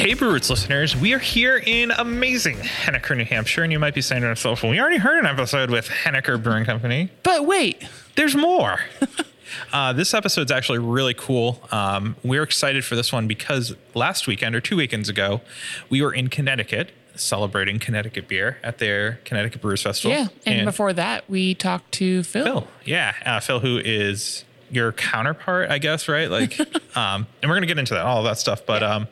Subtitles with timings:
[0.00, 3.92] Hey, Brew Roots listeners, we are here in amazing Henniker, New Hampshire, and you might
[3.92, 7.10] be saying to yourself, well, we already heard an episode with Henniker Brewing Company.
[7.22, 8.80] But wait, There's more.
[9.74, 11.60] uh, this episode's actually really cool.
[11.70, 15.42] Um, we're excited for this one because last weekend or two weekends ago,
[15.90, 20.16] we were in Connecticut celebrating Connecticut beer at their Connecticut Brewers Festival.
[20.16, 20.28] yeah.
[20.46, 22.44] And, before that, we talked to Phil.
[22.44, 26.30] Phil, yeah, uh, Phil, who is your counterpart, I guess, right?
[26.30, 26.58] Like,
[26.96, 28.64] um, and we're gonna get into that, all that stuff.
[28.64, 29.06] But um,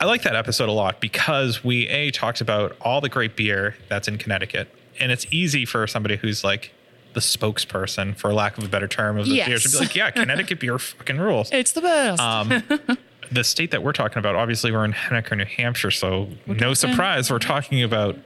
[0.00, 3.76] I like that episode a lot because we a talked about all the great beer
[3.88, 6.72] that's in Connecticut, and it's easy for somebody who's like
[7.12, 10.10] the spokesperson, for lack of a better term, of the beer to be like, yeah,
[10.10, 11.50] Connecticut beer fucking rules.
[11.52, 12.18] It's the best.
[12.18, 12.62] Um,
[13.32, 17.30] the state that we're talking about, obviously, we're in Henniker, New Hampshire, so no surprise,
[17.30, 18.16] we're talking about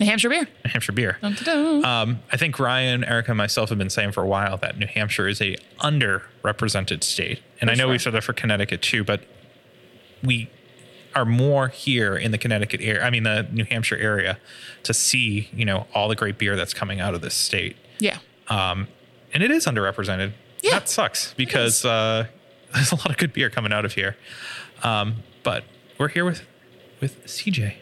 [0.00, 0.48] New Hampshire beer.
[0.64, 1.18] New Hampshire beer.
[1.22, 1.84] Dun, dun, dun.
[1.84, 4.86] Um, I think Ryan, Erica, and myself have been saying for a while that New
[4.88, 9.20] Hampshire is a underrepresented state, and I know we said that for Connecticut too, but
[10.24, 10.50] we
[11.14, 13.02] are more here in the Connecticut area.
[13.02, 14.38] I mean, the New Hampshire area
[14.84, 18.18] to see you know all the great beer that's coming out of this state, yeah.
[18.48, 18.88] um,
[19.34, 20.32] and it is underrepresented.
[20.62, 22.26] Yeah, that sucks because uh,
[22.74, 24.16] there's a lot of good beer coming out of here.
[24.82, 25.64] Um, but
[25.98, 26.42] we're here with
[27.00, 27.74] with CJ.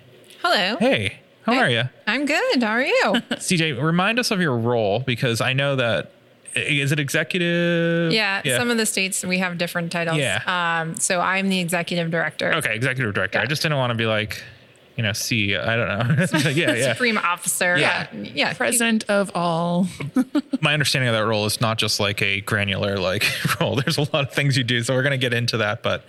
[0.43, 0.77] Hello.
[0.79, 1.59] Hey, how Hey.
[1.61, 1.83] are you?
[2.07, 2.63] I'm good.
[2.63, 3.03] How are you?
[3.33, 6.13] CJ, remind us of your role because I know that
[6.55, 8.13] is it executive?
[8.13, 10.19] yeah, some of the states we have different titles.
[10.19, 10.43] Yeah.
[10.47, 12.53] Um, so I'm the executive director.
[12.55, 13.39] okay, executive director.
[13.39, 14.43] I just didn't want to be like,
[14.97, 15.55] you know, C.
[15.55, 16.27] I don't know.
[16.51, 16.93] yeah, yeah.
[16.93, 17.79] Supreme officer.
[17.79, 18.09] Yeah.
[18.13, 18.31] Yeah.
[18.35, 18.53] Yeah.
[18.55, 19.87] President of all.
[20.61, 23.25] My understanding of that role is not just like a granular like
[23.61, 23.77] role.
[23.77, 25.85] There's a lot of things you do, so we're gonna get into that.
[25.85, 26.05] But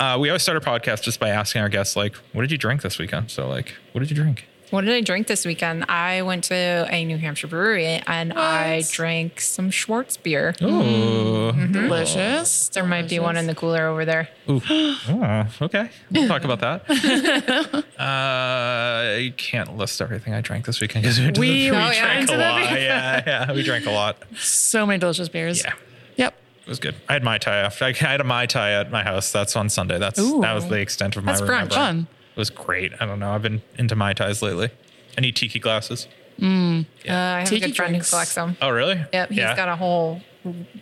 [0.00, 2.58] uh, we always start our podcast just by asking our guests like, "What did you
[2.58, 4.48] drink this weekend?" So like, what did you drink?
[4.70, 5.84] What did I drink this weekend?
[5.88, 10.56] I went to a New Hampshire brewery and I drank some Schwarzbier.
[10.60, 12.70] Oh, Delicious.
[12.70, 14.28] There might be one in the cooler over there.
[14.48, 14.60] Ooh.
[14.68, 15.90] Oh, okay.
[16.10, 17.84] We'll talk about that.
[18.00, 21.70] uh, you can't list everything I drank this weekend because we, went to We the-
[21.76, 22.80] went we drank to a lot.
[22.80, 24.16] Yeah, yeah, we drank a lot.
[24.36, 25.62] So many delicious beers.
[25.62, 25.74] Yeah.
[26.16, 26.34] Yep.
[26.62, 26.96] It was good.
[27.08, 27.84] I had mai tai after.
[27.84, 29.30] I had a mai tai at my house.
[29.30, 29.98] That's on Sunday.
[29.98, 30.40] That's Ooh.
[30.40, 31.72] that was the extent of my That's brunch.
[31.74, 32.08] Fun.
[32.34, 32.92] It was great.
[33.00, 33.30] I don't know.
[33.32, 34.70] I've been into mai tais lately.
[35.16, 36.08] I need tiki glasses.
[36.40, 38.10] mm Uh, I have Tiki a good friend drinks.
[38.10, 38.56] who collects them.
[38.60, 39.00] Oh, really?
[39.12, 39.28] Yep.
[39.28, 39.54] He's yeah.
[39.54, 40.20] got a whole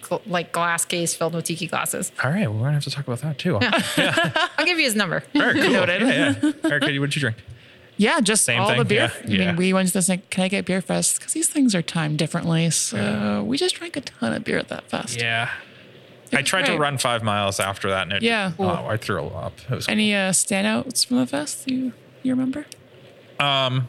[0.02, 2.10] gl- like glass case filled with tiki glasses.
[2.24, 2.48] All right.
[2.48, 3.56] Well, we're gonna have to talk about that too.
[3.60, 3.60] All
[4.58, 5.22] I'll give you his number.
[5.34, 5.54] right.
[5.54, 5.70] Cool.
[5.70, 6.00] Noted.
[6.02, 6.52] Yeah, yeah.
[6.70, 7.36] Erica, what did you drink?
[7.98, 9.12] Yeah, just Same all the thing, beer.
[9.26, 9.46] yeah, I yeah.
[9.48, 12.70] mean, we went to this Connecticut Beer Fest because these things are timed differently.
[12.70, 15.20] So we just drank a ton of beer at that fest.
[15.20, 15.50] Yeah.
[16.32, 18.53] I tried to run five miles after that, and it, Yeah.
[18.59, 19.53] oh, I threw up.
[19.70, 22.66] It was Any uh, standouts from the fest you you remember?
[23.41, 23.88] Um,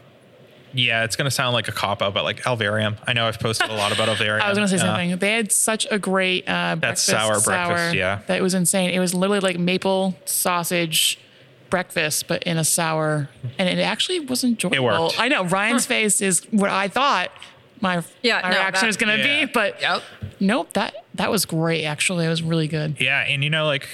[0.72, 2.96] yeah, it's gonna sound like a cop out, but like Alvarium.
[3.06, 4.40] I know I've posted a lot about Alvarium.
[4.42, 5.16] I was gonna say Uh, something.
[5.18, 8.20] They had such a great uh, breakfast sour breakfast, yeah.
[8.26, 8.90] that was insane.
[8.90, 11.18] It was literally like maple sausage
[11.70, 13.28] breakfast, but in a sour,
[13.58, 14.84] and it actually was enjoyable.
[14.84, 15.20] worked.
[15.20, 17.30] I know Ryan's face is what I thought
[17.84, 19.44] my, Yeah, my no, reaction that- was gonna Yeah.
[19.44, 20.02] be, but Yep.
[20.40, 21.84] nope that that was great.
[21.84, 22.96] Actually, it was really good.
[22.98, 23.86] Yeah, and you know, like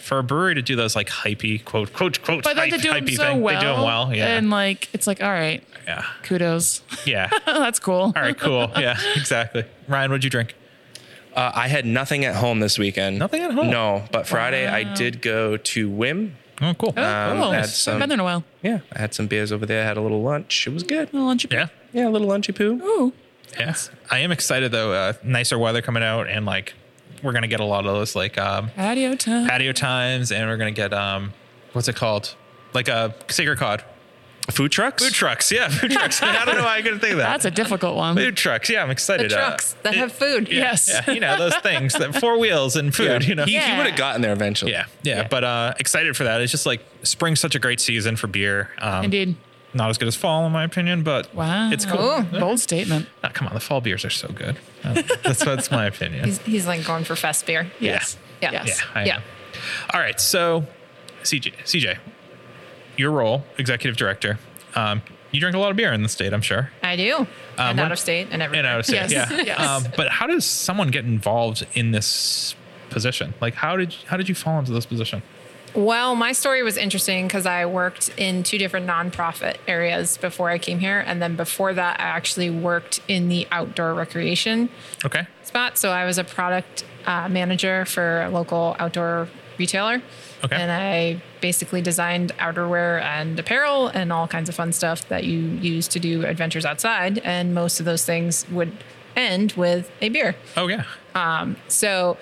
[0.00, 2.82] for a brewery to do those like hypey quote quote quote But then hype, to
[2.82, 4.12] do them hypey so thing, well, they do them well.
[4.14, 6.82] Yeah, and like it's like all right, yeah, kudos.
[7.04, 7.28] yeah.
[7.46, 8.12] That's cool.
[8.16, 8.72] All right, cool.
[8.78, 9.64] Yeah, exactly.
[9.86, 10.56] Ryan, what'd you drink?
[11.36, 13.18] Uh, I had nothing at home this weekend.
[13.20, 13.70] Nothing at home?
[13.70, 16.32] No, but Friday I did go to Wim.
[16.62, 16.92] Oh, cool.
[16.96, 17.50] Oh, Um, cool.
[17.50, 18.44] had Haven't some- been there in a while.
[18.62, 19.82] Yeah, I had some beers over there.
[19.84, 20.66] Had a little lunch.
[20.66, 21.08] It was good.
[21.08, 21.46] A little lunch.
[21.50, 22.80] yeah, Yeah, a little lunchy poo.
[22.82, 23.12] Ooh.
[23.58, 23.74] yeah.
[24.10, 24.92] I am excited though.
[24.92, 26.74] Uh, nicer weather coming out, and like
[27.22, 29.48] we're gonna get a lot of those like um, Patio time.
[29.48, 31.32] patio times, and we're gonna get um,
[31.72, 32.34] what's it called?
[32.74, 33.82] Like a sacred cod.
[34.50, 35.02] Food trucks.
[35.04, 35.52] Food trucks.
[35.52, 36.22] Yeah, food trucks.
[36.22, 37.28] I don't know why I couldn't think of that.
[37.28, 38.16] That's a difficult one.
[38.16, 38.68] food trucks.
[38.68, 39.32] Yeah, I'm The excited.
[39.32, 40.48] uh, trucks that have food.
[40.50, 40.88] Yes.
[40.90, 43.24] yeah, you know those things that four wheels and food.
[43.26, 43.44] You know.
[43.44, 43.76] He, Yeah.
[43.78, 44.72] would have gotten there eventually.
[44.72, 46.40] Yeah, yeah, but uh, excited for that.
[46.40, 48.70] It's just like spring's such a great season for beer.
[48.78, 49.36] Um, Indeed.
[49.72, 51.70] Not as good as fall, in my opinion, but Wow.
[51.70, 52.00] it's cool.
[52.00, 52.22] Oh.
[52.40, 53.06] Bold statement.
[53.22, 54.58] Ah, come on, the fall beers are so good.
[54.82, 56.24] Uh, that's that's my opinion.
[56.24, 57.70] He's, he's like going for fest beer.
[57.78, 58.16] Yes.
[58.42, 58.50] Yeah.
[58.50, 58.82] yeah, Yes.
[58.96, 59.16] I Yeah.
[59.16, 59.22] am.
[59.94, 60.66] All right, so
[61.22, 61.98] CJ, CJ,
[63.00, 64.38] your role, executive director.
[64.74, 65.02] Um,
[65.32, 67.26] you drink a lot of beer in the state, I'm sure, I do.
[67.58, 68.60] and what- out of state and everything.
[68.64, 69.10] and out of state.
[69.10, 69.42] Yes, Yeah.
[69.46, 69.60] yes.
[69.60, 72.54] Um, but how does someone get involved in this
[72.90, 73.34] position?
[73.40, 75.22] Like, how did how did you fall into this position?
[75.72, 80.58] Well, my story was interesting because I worked in two different nonprofit areas before I
[80.58, 80.98] came here.
[80.98, 84.68] And then before that, I actually worked in the outdoor recreation
[85.04, 85.28] Okay.
[85.44, 85.78] spot.
[85.78, 90.02] So I was a product uh, manager for a local outdoor retailer.
[90.44, 90.56] Okay.
[90.56, 95.38] And I basically designed outerwear and apparel and all kinds of fun stuff that you
[95.38, 97.18] use to do adventures outside.
[97.18, 98.72] And most of those things would
[99.16, 100.36] end with a beer.
[100.56, 100.84] Oh yeah.
[101.68, 102.16] So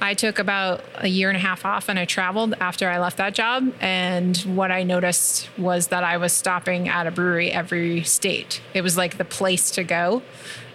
[0.00, 3.16] I took about a year and a half off and I traveled after I left
[3.16, 3.72] that job.
[3.80, 8.60] And what I noticed was that I was stopping at a brewery every state.
[8.74, 10.22] It was like the place to go.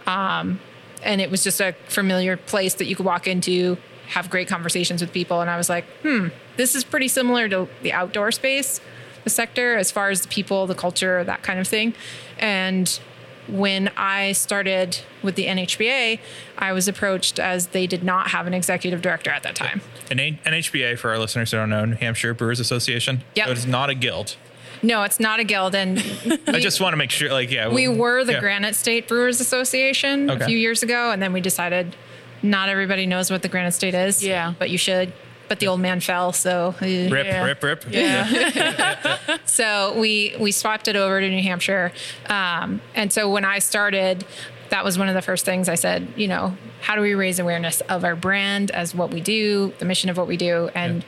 [0.08, 0.60] Um,
[1.04, 3.78] and it was just a familiar place that you could walk into,
[4.08, 5.40] have great conversations with people.
[5.42, 8.80] And I was like, hmm, this is pretty similar to the outdoor space,
[9.24, 11.94] the sector, as far as the people, the culture, that kind of thing.
[12.40, 13.00] And
[13.48, 16.20] when I started with the NHBA,
[16.58, 19.82] I was approached as they did not have an executive director at that time.
[20.10, 23.24] An NHBA, for our listeners who don't know, New Hampshire Brewers Association.
[23.36, 24.36] Yeah, So it's not a guild.
[24.84, 25.76] No, it's not a guild.
[25.76, 26.00] And
[26.48, 27.70] I just want to make sure, like, yeah.
[27.70, 28.40] we were the yeah.
[28.40, 30.44] Granite State Brewers Association Okay.
[30.44, 31.12] a few years ago.
[31.12, 31.96] And then we decided
[32.42, 34.24] not everybody knows what the Granite State is.
[34.24, 34.54] Yeah.
[34.58, 35.14] But you should.
[35.52, 36.32] But the old man fell.
[36.32, 36.76] So.
[36.80, 37.44] Rip, Yeah.
[37.44, 37.86] rip, rip.
[37.92, 39.18] Yeah.
[39.46, 41.92] So we we swapped it over to New Hampshire,
[42.28, 44.24] um, and so when I started,
[44.70, 46.08] that was one of the first things I said.
[46.16, 49.84] You know, how do we raise awareness of our brand as what we do, the
[49.86, 51.04] mission of what we do, and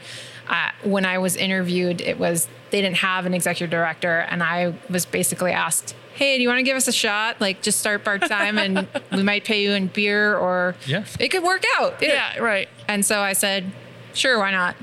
[0.50, 4.74] uh, when I was interviewed, it was they didn't have an executive director, and I
[4.90, 5.96] was basically asked.
[6.16, 7.42] Hey, do you want to give us a shot?
[7.42, 11.06] Like, just start part time, and we might pay you in beer, or Yeah.
[11.20, 12.02] it could work out.
[12.04, 12.68] yeah, right.
[12.88, 13.72] And so I said,
[14.14, 14.76] sure, why not?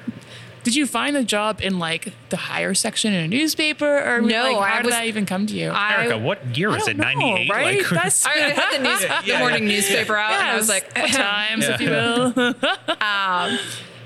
[0.63, 4.43] Did you find a job in like the higher section in a newspaper, or No,
[4.43, 5.71] like, how I did was- that even come to you?
[5.71, 6.99] I- Erica, what year I was it?
[6.99, 7.51] know, 98?
[7.51, 7.79] right?
[7.79, 9.39] Like, That's I had the, news, the yeah.
[9.39, 12.55] morning newspaper out, and I was like, times, if you will.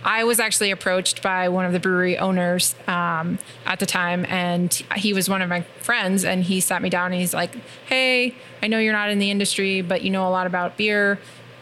[0.07, 4.71] I was actually approached by one of the brewery owners um, at the time, and
[4.97, 6.25] he was one of my friends.
[6.27, 7.57] And he sat me down and he's like,
[7.87, 11.19] "Hey, I know you're not in the industry, but you know a lot about beer.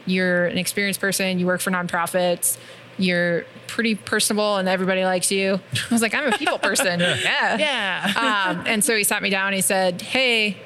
[0.06, 1.38] You're an experienced person.
[1.38, 2.58] You work for nonprofits.
[2.98, 5.60] You're pretty personable, and everybody likes you."
[5.90, 7.00] I was like, "I'm a people person.
[7.00, 8.46] yeah." yeah.
[8.56, 9.48] Um, and so he sat me down.
[9.48, 10.56] and He said, "Hey,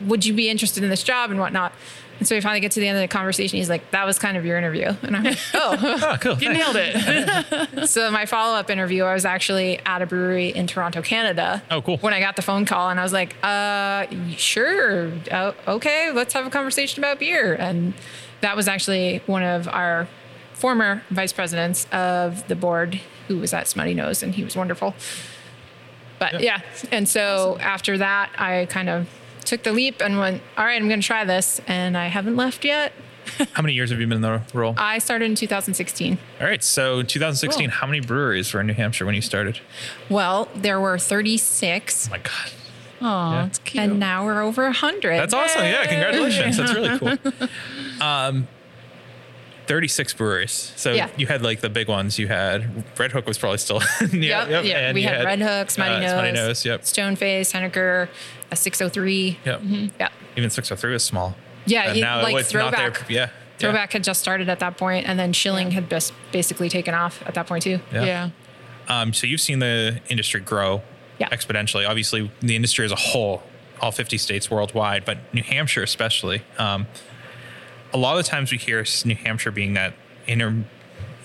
[0.00, 1.72] would you be interested in this job and whatnot?"
[2.18, 3.56] And so we finally get to the end of the conversation.
[3.58, 6.38] He's like, "That was kind of your interview," and I'm like, "Oh." oh, cool.
[6.38, 6.92] you nailed it.
[7.88, 11.62] So my follow up interview, I was actually at a brewery in Toronto, Canada.
[11.70, 11.96] Oh, cool.
[11.98, 14.06] When I got the phone call, and I was like, "Uh,
[14.36, 17.92] sure, uh, okay, let's have a conversation about beer." And
[18.40, 20.06] that was actually one of our
[20.62, 24.94] former vice presidents of the board, who was at Smuttynose, and he was wonderful.
[26.20, 26.60] But yeah,
[26.92, 29.08] and so after that, I kind of
[29.44, 32.36] took the leap and went, "All right, I'm going to try this," and I haven't
[32.36, 32.92] left yet.
[33.54, 34.74] How many years have you been in the role?
[34.76, 36.18] I started in 2016.
[36.40, 36.62] All right.
[36.62, 37.74] So, in 2016, Cool.
[37.80, 39.58] how many breweries were in New Hampshire when you started?
[40.08, 42.06] Well, there were 36.
[42.06, 42.50] Oh my God.
[43.00, 43.04] Oh,
[43.34, 43.42] Yeah.
[43.42, 43.82] that's cute.
[43.84, 45.18] And now we're over 100.
[45.18, 45.64] That's awesome.
[45.64, 45.86] Yeah.
[45.86, 46.56] Congratulations.
[46.56, 47.18] That's really cool.
[48.00, 48.46] Um,
[49.66, 50.72] 36 breweries.
[50.76, 51.08] So Yeah.
[51.16, 52.18] you had like the big ones.
[52.18, 52.62] You had
[52.96, 53.80] Redhook was probably still.
[54.12, 54.48] yeah.
[54.48, 54.78] Yep, yeah.
[54.88, 56.12] and We you had, Redhook, Smutty uh, Nose,
[56.60, 56.64] Smuttynose.
[56.64, 56.82] Yep.
[56.82, 58.08] Stoneface, Henniker,
[58.50, 59.38] a 603.
[59.44, 59.60] Yep.
[60.00, 60.08] Yeah.
[60.36, 61.34] Even 603 was small.
[61.64, 62.90] Yeah, And it- now like it's not there.
[62.92, 63.10] throwback.
[63.10, 63.28] Yeah.
[63.58, 67.22] Throwback had just started at that point, and then Schilling had just basically taken off
[67.26, 67.78] at that point too.
[67.92, 68.04] Yeah.
[68.04, 68.30] yeah.
[68.88, 70.82] Um, so you've seen the industry grow
[71.20, 71.28] Yeah.
[71.28, 71.88] exponentially.
[71.88, 73.44] Obviously, the industry as a whole,
[73.80, 76.42] all 50 states worldwide, but New Hampshire especially.
[76.58, 76.88] Um,
[77.94, 79.94] a lot of times we hear New Hampshire being that
[80.26, 80.64] inner,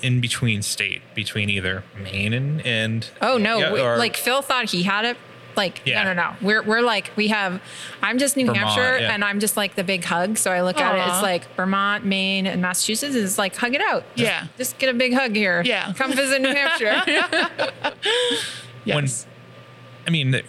[0.01, 3.57] in between state between either Maine and and Oh no!
[3.57, 5.17] yeah, or- like Phil thought he had it.
[5.55, 6.03] Like Yeah.
[6.03, 6.35] no, no, no.
[6.39, 7.59] We're we're like we have.
[8.03, 9.11] I'm just New Vermont, Hampshire, yeah.
[9.11, 10.37] and I'm just like the big hug.
[10.37, 10.99] So I look at it.
[11.11, 14.03] It's like Vermont, Maine, and Massachusetts is like hug it out.
[14.15, 14.47] Just- Yeah.
[14.55, 15.63] Just get a big hug here.
[15.65, 15.93] Yeah.
[15.93, 17.71] Come visit New Hampshire.
[18.85, 19.27] Yes.
[20.05, 20.41] I mean,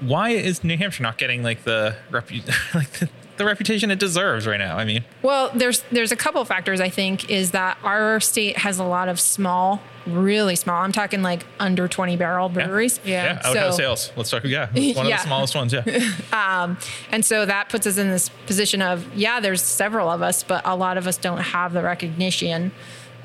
[0.00, 4.46] why is New Hampshire not getting like the repu- like the, the reputation it deserves
[4.46, 4.76] right now?
[4.76, 8.78] I mean, Well, there's there's a couple factors I think is that our state has
[8.78, 10.82] a lot of small, really small.
[10.82, 13.00] I'm talking like under 20 barrel breweries.
[13.04, 13.24] Yeah.
[13.24, 14.12] yeah, outhouse So- sales.
[14.16, 14.44] Let's talk.
[14.44, 15.72] Yeah, one of the smallest ones.
[15.72, 15.82] Yeah,
[16.32, 16.78] um,
[17.10, 20.62] And so that puts us in this position of yeah, there's several of us, but
[20.64, 22.72] a lot of us don't have the recognition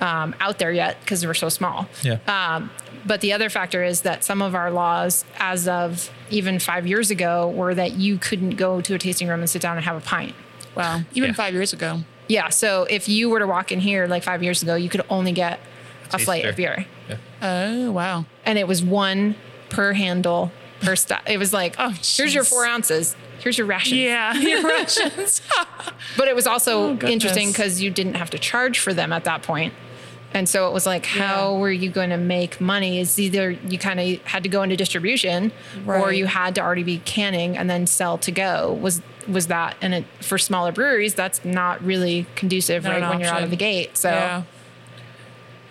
[0.01, 1.87] um, out there yet because we're so small.
[2.01, 2.17] yeah.
[2.27, 2.69] Um,
[3.05, 7.09] but the other factor is that some of our laws, as of even five years
[7.09, 9.95] ago, were that you couldn't go to a tasting room and sit down and have
[9.97, 10.35] a pint.
[10.75, 11.01] wow.
[11.13, 11.35] Even Yeah.
[11.35, 12.01] five years ago.
[12.27, 12.49] Yeah.
[12.49, 15.31] So if you were to walk in here like five years ago, you could only
[15.31, 16.25] get a taster.
[16.25, 16.85] flight of beer.
[17.09, 17.15] yeah.
[17.41, 18.25] Oh, wow.
[18.45, 19.35] and it was one
[19.69, 21.21] per handle per stop.
[21.27, 23.15] It was like, Oh, here's your four ounces.
[23.39, 23.97] Here's your ration.
[23.97, 24.33] Yeah.
[24.37, 25.41] Your Russians.
[26.17, 29.23] But it was also Oh, interesting because you didn't have to charge for them at
[29.23, 29.73] that point.
[30.33, 31.59] And so it was like, how Yeah.
[31.59, 32.99] were you going to make money?
[32.99, 35.51] Is either you kind of had to go into distribution,
[35.85, 38.77] or you had to already be canning and then sell to go.
[38.81, 39.75] Was was that?
[39.81, 43.43] And it, for smaller breweries, that's not really conducive Not right an when you're out
[43.43, 43.95] of the gate.
[43.97, 44.43] So, yeah.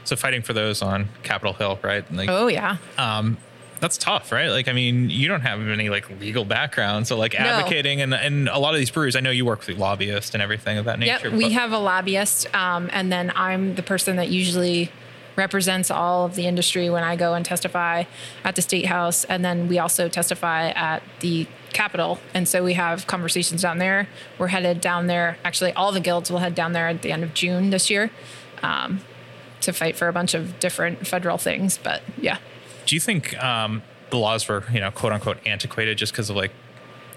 [0.05, 2.11] So fighting for those on Capitol Hill, right?
[2.13, 3.37] Like, oh yeah, um,
[3.81, 4.49] that's tough, right?
[4.49, 8.49] Like, I mean, you don't have any like legal background, so like advocating and and
[8.49, 10.99] a lot of these breweries, I know you work with lobbyists and everything of that
[10.99, 11.29] nature.
[11.29, 14.93] Yep, we have a lobbyist, um, and then I'm the person that usually
[15.37, 18.05] represents all of the industry when I go and testify
[18.45, 22.75] at the state house, and then we also testify at the Capitol, and so we
[22.75, 24.09] have conversations down there.
[24.39, 25.39] We're headed down there.
[25.45, 28.11] Actually, all the guilds will head down there at the end of June this year
[28.63, 29.01] um,
[29.61, 31.79] to fight for a bunch of different federal things.
[31.79, 32.39] But yeah.
[32.87, 36.37] Do you think um, the laws were, you know, quote unquote, antiquated just because of
[36.37, 36.51] like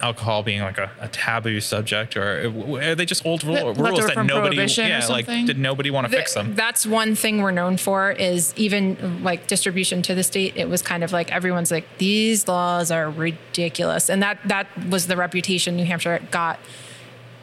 [0.01, 2.51] alcohol being like a, a taboo subject, or
[2.81, 6.17] are they just old rule, rules that nobody, yeah, like did nobody want to The-
[6.17, 6.55] fix them?
[6.55, 10.57] That's one thing we're known for is even like distribution to the state.
[10.57, 15.07] It was kind of like everyone's like these laws are ridiculous, and that that was
[15.07, 16.59] the reputation New Hampshire got.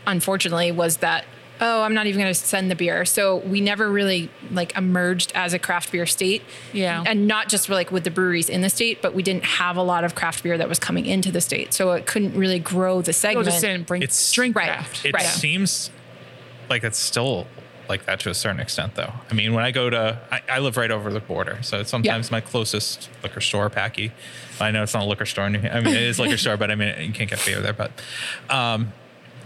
[0.06, 1.24] Unfortunately, was that
[1.60, 3.04] oh I'm not even going to send the beer.
[3.04, 6.42] So we never really like emerged as a craft beer state.
[6.72, 7.02] Yeah.
[7.06, 9.82] and not just like with the breweries in the state, but we didn't have a
[9.82, 12.96] lot of craft beer that was coming into the state, so it couldn't really grow
[13.02, 13.44] the People segment.
[13.46, 14.66] just didn't bring It's- drink Right.
[14.68, 15.04] craft.
[15.04, 15.22] It Right.
[15.24, 15.90] seems
[16.68, 17.46] like it's still
[17.88, 19.12] like that to a certain extent, though.
[19.28, 21.90] I mean, when I go to, I, I live right over the border, so it's
[21.90, 24.12] sometimes my closest liquor store, Packy.
[24.60, 25.46] I know it's not a liquor store.
[25.48, 27.60] in New- I mean, it is liquor store, but I mean, you can't get beer
[27.60, 27.72] there.
[27.72, 27.90] But
[28.48, 28.92] um,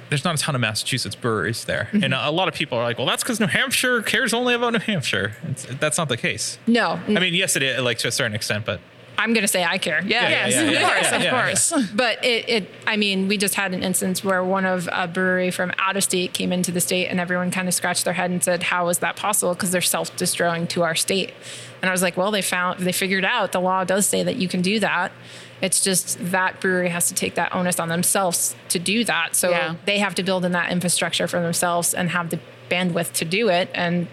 [0.08, 2.04] there's not a ton of Massachusetts breweries there, Mm-hmm.
[2.04, 4.54] and a, a lot of people are like, "Well, that's because New Hampshire cares only
[4.54, 6.58] about New Hampshire." It's, that's not the case.
[6.66, 8.80] no, I mean, yes, it is like to a certain extent, but
[9.16, 10.02] I'm going to say I care.
[10.04, 11.30] Yeah, Yeah, Yes, yeah, of course, of yeah.
[11.44, 11.88] course.
[11.94, 15.50] But it, it, I mean, we just had an instance where one of a brewery
[15.50, 18.30] from out of state came into the state, and everyone kind of scratched their head
[18.30, 21.33] and said, "How is that possible?" Because they're self-distributing to our state.
[21.80, 24.37] And I was like, "Well, they found, they figured out the law does say that
[24.37, 25.12] you can do that.
[25.61, 29.37] It's just that brewery has to take that onus on themselves to do that.
[29.37, 29.75] So Yeah.
[29.87, 32.40] they have to build in that infrastructure for themselves and have the
[32.71, 33.68] bandwidth to do it.
[33.75, 34.09] And it,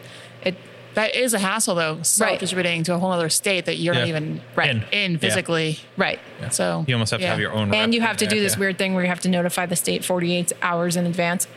[0.93, 4.41] That is a hassle though, self-distributing to a whole other state that you're not even
[4.55, 4.75] Right.
[4.91, 5.17] in, Yeah.
[5.19, 5.79] physically.
[5.97, 6.19] right.
[6.51, 7.73] So you almost have to have your own.
[7.73, 8.59] And you have to in do this yeah.
[8.59, 11.47] weird thing where you have to notify the state 48 hours in advance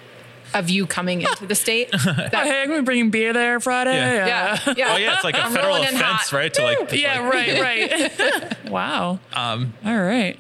[0.53, 1.91] of you coming into the state.
[1.93, 1.99] Oh,
[2.31, 3.95] hey, I'm gonna be bringing beer there Friday.
[3.97, 4.27] Yeah.
[4.67, 4.93] yeah, yeah.
[4.93, 6.33] Oh yeah, it's like a I'm federal offense, hot.
[6.33, 6.55] right?
[6.55, 8.71] To like, to Yeah, like- right, right.
[8.71, 9.19] wow.
[9.33, 10.39] Um, All right.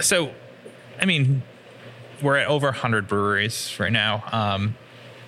[0.00, 0.30] so
[1.00, 1.42] i mean
[2.22, 4.76] we're at over 100 breweries right now um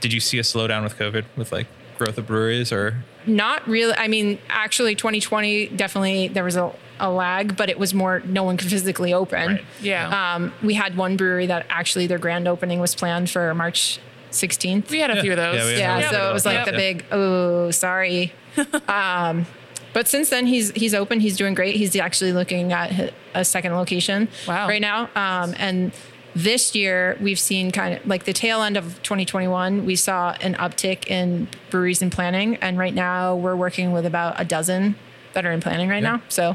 [0.01, 1.67] did you see a slowdown with covid with like
[1.99, 3.95] growth of breweries or Not really.
[3.97, 8.43] I mean, actually, 2020 definitely there was a, a lag, but it was more no
[8.45, 9.47] one could physically open.
[9.55, 9.65] Right.
[9.81, 10.35] Yeah.
[10.35, 13.99] Um, we had one brewery that actually their grand opening was planned for March
[14.33, 14.91] 16th.
[14.91, 15.57] we had a few of those.
[15.73, 16.11] Yeah, yeah, Yeah.
[16.11, 16.65] so it was like Yeah.
[16.67, 18.33] the big oh sorry
[18.89, 19.47] um
[19.95, 23.75] but since then he's he's open he's doing great he's actually looking at a second
[23.75, 24.69] location Wow.
[24.69, 25.93] right now um and
[26.37, 30.55] this year we've seen kind of like the tail end of 2021 we saw an
[30.57, 34.95] uptick in breweries and planning and right now we're working with about a dozen
[35.33, 36.17] that are in planning right Yeah.
[36.17, 36.55] now so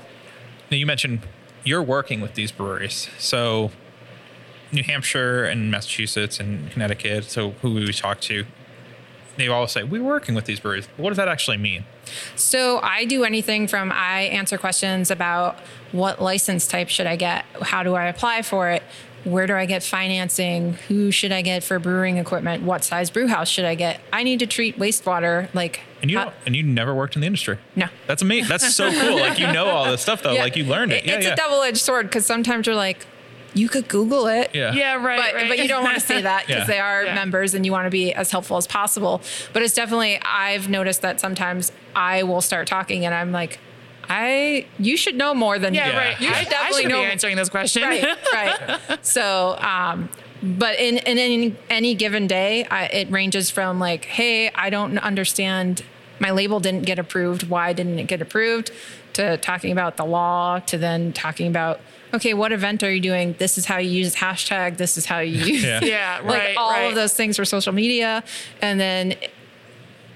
[0.70, 1.22] now you mentioned
[1.64, 3.72] you're working with these breweries so
[4.72, 8.46] new hampshire and massachusetts and connecticut so who we talk to
[9.38, 11.86] they all say we're working with these breweries what does that actually mean
[12.36, 15.58] So I do anything from I answer questions about
[15.92, 17.46] what license type should I get?
[17.62, 18.84] How do I apply for it?
[19.24, 20.74] Where do I get financing?
[20.88, 22.64] Who should I get for brewing equipment?
[22.64, 24.00] What size brew house should I get?
[24.12, 27.22] I need to treat wastewater like and you how- don't, and you never worked in
[27.22, 27.86] the industry No.
[28.08, 30.42] that's amazing that's so cool like you know all this stuff though Yeah.
[30.42, 33.06] like you learned it, yeah It's yeah a double-edged sword because sometimes you're like,
[33.54, 34.50] you could Google it.
[34.56, 35.20] yeah Yeah, right.
[35.20, 35.48] but, right.
[35.50, 36.66] but you don't want to say that because Yeah.
[36.66, 37.14] they are Yeah.
[37.16, 39.22] members and you want to be as helpful as possible.
[39.54, 43.60] But it's definitely, I've noticed that sometimes I will start talking and I'm like,
[44.14, 45.96] I, you should know more than yeah, me.
[45.96, 46.20] right.
[46.20, 47.02] You I, should I definitely should know.
[47.02, 47.84] be answering this question.
[47.84, 49.00] Right, right.
[49.04, 50.10] So, um,
[50.44, 54.98] but in, in any, any given day, I, it ranges from like, hey, I don't
[54.98, 55.84] understand.
[56.20, 57.48] My label didn't get approved.
[57.48, 58.72] Why didn't it get approved?
[59.14, 61.80] To talking about the law, to then talking about,
[62.14, 63.36] okay, what event are you doing?
[63.40, 64.76] This is how you use hashtag.
[64.76, 65.80] This is how you use Yeah.
[65.84, 66.58] Yeah, like right.
[66.58, 66.82] all right.
[66.82, 68.24] of those things for social media
[68.62, 69.16] and then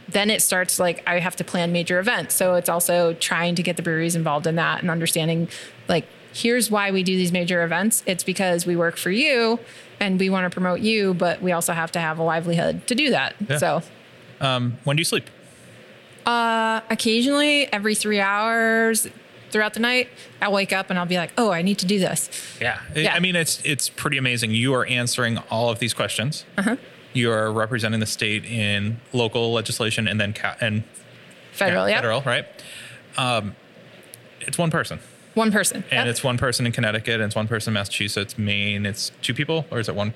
[0.10, 3.64] then it starts like i have to plan major events so it's also trying to
[3.64, 5.48] get the breweries involved in that and understanding
[5.88, 9.60] like here's why we do these major events it's because we work for you
[10.00, 12.94] and we want to promote you but we also have to have a livelihood to
[12.96, 13.58] do that Yeah.
[13.58, 13.82] so
[14.42, 15.30] um when do you sleep
[16.26, 19.08] Uh, occasionally every three hours
[19.52, 20.10] throughout the night
[20.42, 22.80] i'll wake up and i'll be like oh i need to do this Yeah.
[22.96, 23.14] I- Yeah.
[23.14, 24.52] I mean, it's it's pretty amazing.
[24.52, 26.44] You are answering all of these questions.
[26.58, 26.76] Uh-huh.
[27.16, 30.84] You are representing the state in local legislation and then ca- and
[31.54, 32.46] federal yeah, federal, right?
[33.18, 33.56] Um,
[34.42, 35.00] it's one person,
[35.34, 36.08] one person and Yep.
[36.08, 38.86] it's one person in Connecticut, and it's one person in Massachusetts, Maine.
[38.86, 40.14] It's two people, or is it one?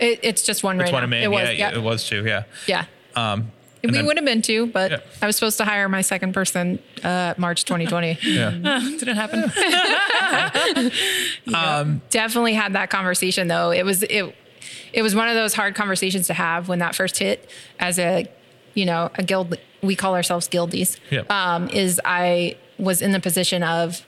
[0.00, 1.22] It- it's just one It's right one now in Maine.
[1.22, 2.24] it was yeah, yeah it was two.
[2.26, 2.42] Yeah.
[2.66, 2.84] yeah
[3.14, 3.44] And
[3.84, 4.98] we then- would have been too, but Yeah.
[5.22, 8.18] I was supposed to hire my second person uh, March 2020.
[8.22, 8.50] Yeah.
[8.98, 9.42] Didn't happen.
[12.10, 13.70] Definitely had that conversation though.
[13.70, 14.34] It was it
[14.92, 18.26] it was one of those hard conversations to have when that first hit as a
[18.74, 19.56] you know a guild.
[19.82, 20.98] We call ourselves guildies.
[21.10, 21.22] Yeah.
[21.28, 24.06] Um, is I was in the position of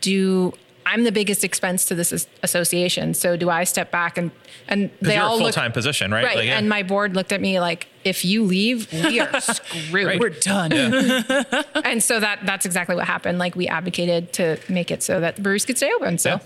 [0.00, 0.52] do
[0.84, 3.14] I'm the biggest expense to this association.
[3.14, 4.30] So do I step back and
[4.68, 6.24] and they you're a all full look time position, right?
[6.24, 6.36] right.
[6.36, 6.58] Like, yeah.
[6.58, 10.06] And my board looked at me like, if you leave, we are screwed.
[10.06, 10.20] Right.
[10.20, 10.72] We're done.
[11.84, 13.38] And so that that's exactly what happened.
[13.38, 16.16] Like we advocated to make it so that the breweries could stay open.
[16.18, 16.38] So Yeah.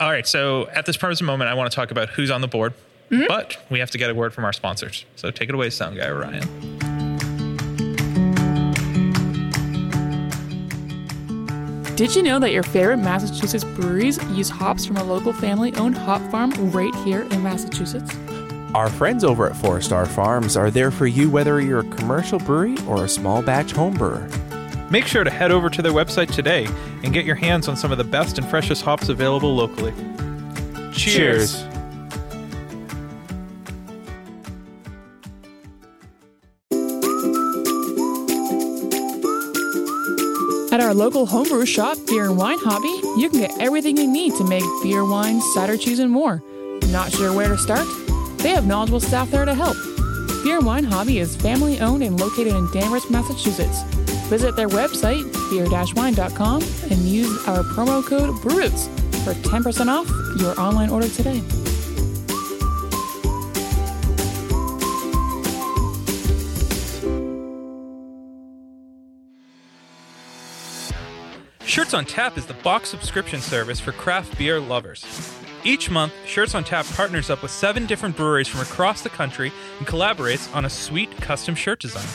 [0.00, 0.26] All right.
[0.26, 2.74] So at this present moment, I want to talk about who's on the board,
[3.12, 3.24] Mm-hmm.
[3.28, 5.04] but we have to get a word from our sponsors.
[5.16, 6.48] So take it away, sound guy Ryan.
[11.94, 15.96] Did you know that your favorite Massachusetts breweries use hops from a local family owned
[15.96, 18.16] hop farm right here in Massachusetts?
[18.74, 22.38] Our friends over at Four Star Farms are there for you whether you're a commercial
[22.38, 24.26] brewery or a small batch home brewer.
[24.90, 26.66] Make sure to head over to their website today
[27.02, 29.92] and get your hands on some of the best and freshest hops available locally.
[30.94, 31.62] Cheers.
[31.62, 31.71] At
[40.92, 44.44] our local homebrew shop, Beer and Wine Hobby, you can get everything you need to
[44.44, 46.42] make beer, wine, cider, cheese, and more.
[46.88, 47.86] Not sure where to start?
[48.38, 49.74] They have knowledgeable staff there to help.
[50.44, 53.84] Beer and Wine Hobby is family owned and located in Danvers, Massachusetts.
[54.28, 58.88] Visit their website, beer-wine.com, and use our promo code BREWROOTS
[59.24, 60.06] for 10% off
[60.42, 61.61] your online order today.
[71.72, 75.06] Shirts on Tap is the box subscription service for craft beer lovers.
[75.64, 79.50] Each month, Shirts on Tap partners up with seven different breweries from across the country
[79.78, 82.06] and collaborates on a sweet custom shirt design.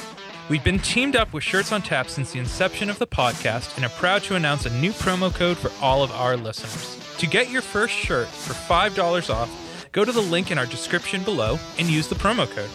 [0.48, 3.84] We've been teamed up with Shirts on Tap since the inception of the podcast and
[3.84, 6.96] are proud to announce a new promo code for all of our listeners.
[7.18, 11.24] To get your first shirt for $5 off, go to the link in our description
[11.24, 12.70] below and use the promo code.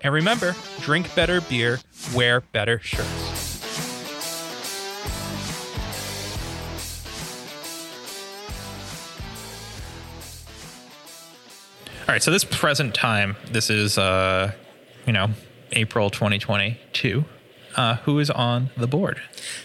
[0.00, 1.80] And remember, drink better beer,
[2.14, 3.31] wear better shirts.
[12.02, 12.22] All right.
[12.22, 14.52] So this present time, this is, uh,
[15.06, 15.30] you know,
[15.72, 17.24] April 2022.
[17.74, 19.18] Uh, who is on the board?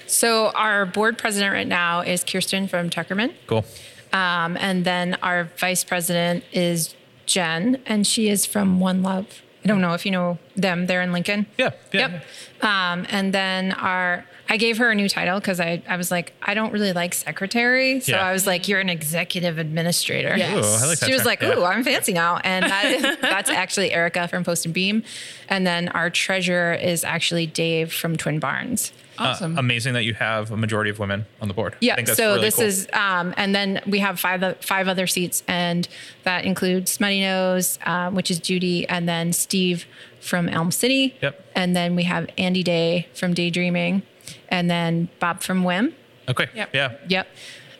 [0.07, 3.33] so our board president right now is Kirsten from Tuckerman.
[3.47, 3.65] Cool.
[4.13, 6.95] Um, and then our vice president is
[7.25, 9.41] Jen, and she is from One Love.
[9.63, 10.85] I don't know if you know them.
[10.87, 11.47] They're in Lincoln.
[11.57, 11.71] Yeah.
[11.91, 12.21] yeah.
[12.61, 12.63] Yep.
[12.63, 16.33] Um, and then our, I gave her a new title because I, I was like,
[16.41, 17.99] I don't really like secretary.
[17.99, 18.25] So Yeah.
[18.25, 20.35] I was like, you're an executive administrator.
[20.37, 20.53] Yes.
[20.53, 21.27] Ooh, I like that She was term.
[21.27, 21.57] like, Yeah.
[21.57, 22.37] ooh, I'm fancy now.
[22.43, 25.03] And that, that's actually Erica from Post and Beam.
[25.49, 28.91] And then our treasurer is actually Dave from Twin Barns.
[29.19, 29.57] Uh, Awesome.
[29.57, 31.73] amazing that you have a majority of women on the board.
[31.73, 31.95] I Yeah.
[31.95, 32.65] think that's So really this cool.
[32.65, 35.87] is, um, and then we have five five other seats, and
[36.23, 39.87] that includes Smuttynose, um, which is Judy, and then Steve
[40.19, 41.15] from Elm City.
[41.21, 41.43] Yep.
[41.55, 44.03] And then we have Andy Day from Daydreaming,
[44.49, 45.93] and then Bob from Wim.
[46.29, 46.47] okay.
[46.53, 46.69] Yep.
[46.73, 46.93] Yeah.
[47.07, 47.27] Yep.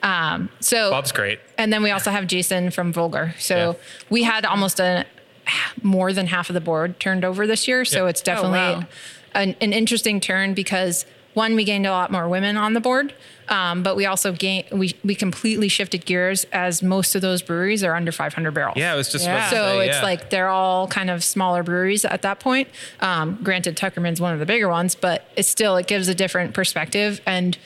[0.04, 1.40] Um, so Bob's great.
[1.58, 3.34] and then we also have Jason from Vulgar.
[3.40, 3.74] So Yeah.
[4.10, 5.06] we had almost a
[5.82, 7.84] more than half of the board turned over this year.
[7.86, 8.10] So Yeah.
[8.10, 8.84] it's definitely wow.
[9.34, 13.14] an, an interesting turn because one, we gained a lot more women on the board,
[13.50, 17.84] um, but we also gained we we completely shifted gears as most of those breweries
[17.84, 18.78] are under 500 barrels.
[18.78, 19.50] Yeah, it was just Yeah.
[19.50, 20.04] So say, it's yeah.
[20.04, 22.68] like they're all kind of smaller breweries at that point.
[23.00, 26.54] Um, granted, Tuckerman's one of the bigger ones, but it's still it gives a different
[26.54, 27.22] perspective.
[27.26, 27.58] And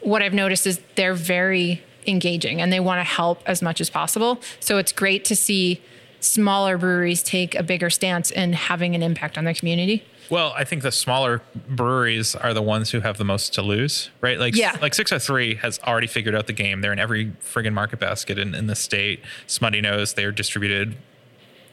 [0.00, 3.90] what I've noticed is they're very engaging and they want to help as much as
[3.90, 4.40] possible.
[4.60, 5.80] So it's great to see
[6.20, 10.04] smaller breweries take a bigger stance in having an impact on their community.
[10.30, 14.10] Well, I think the smaller breweries are the ones who have the most to lose,
[14.20, 14.38] right?
[14.38, 14.76] Like, Yeah.
[14.82, 16.80] like 603 has already figured out the game.
[16.82, 19.22] They're in every friggin' market basket in, in the state.
[19.46, 20.96] Smuttynose, they're distributed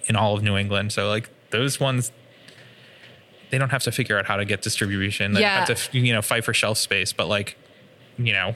[0.05, 0.93] in all of New England.
[0.93, 2.11] So, like, those ones,
[3.51, 5.33] they don't have to figure out how to get distribution.
[5.33, 5.65] They Yeah.
[5.65, 7.11] have to, you know, fight for shelf space.
[7.11, 7.57] But, like,
[8.17, 8.55] you know,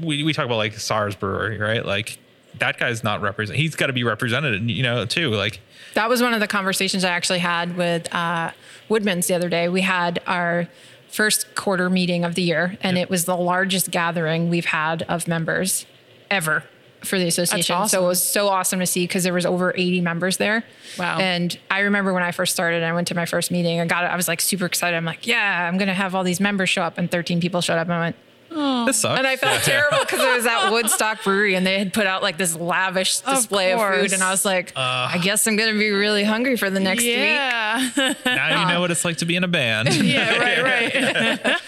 [0.00, 1.84] we, we talk about like SARS Brewery, right?
[1.84, 2.18] Like,
[2.58, 3.58] that guy's not represent.
[3.58, 5.30] He's got to be represented, you know, too.
[5.30, 5.60] Like,
[5.94, 8.52] That was one of the conversations I actually had with uh,
[8.88, 9.68] Woodman's the other day.
[9.68, 10.68] We had our
[11.10, 15.26] first quarter meeting of the year, and it was the largest gathering we've had of
[15.26, 15.86] members
[16.30, 16.64] ever
[17.04, 17.88] for the association.
[17.88, 20.64] So it was so awesome to see because there was over 80 members there.
[20.98, 21.18] Wow.
[21.18, 23.80] And I remember when I first started, I went to my first meeting.
[23.80, 24.08] I got it.
[24.08, 24.96] I was like super excited.
[24.96, 27.78] I'm like, yeah, I'm gonna have all these members show up, and 13 people showed
[27.78, 27.86] up.
[27.86, 28.16] And I went,
[28.50, 28.86] Oh.
[28.86, 29.18] This sucks.
[29.18, 32.22] And I felt terrible because it was at Woodstock Brewery and they had put out
[32.22, 34.00] like this lavish display of, course.
[34.00, 34.12] food.
[34.14, 37.02] And I was like, I guess I'm going to be really hungry for the next
[37.02, 37.16] week.
[37.16, 38.14] yeah.
[38.24, 39.94] now you know what it's like to be in a band.
[40.04, 41.60] yeah, right, right.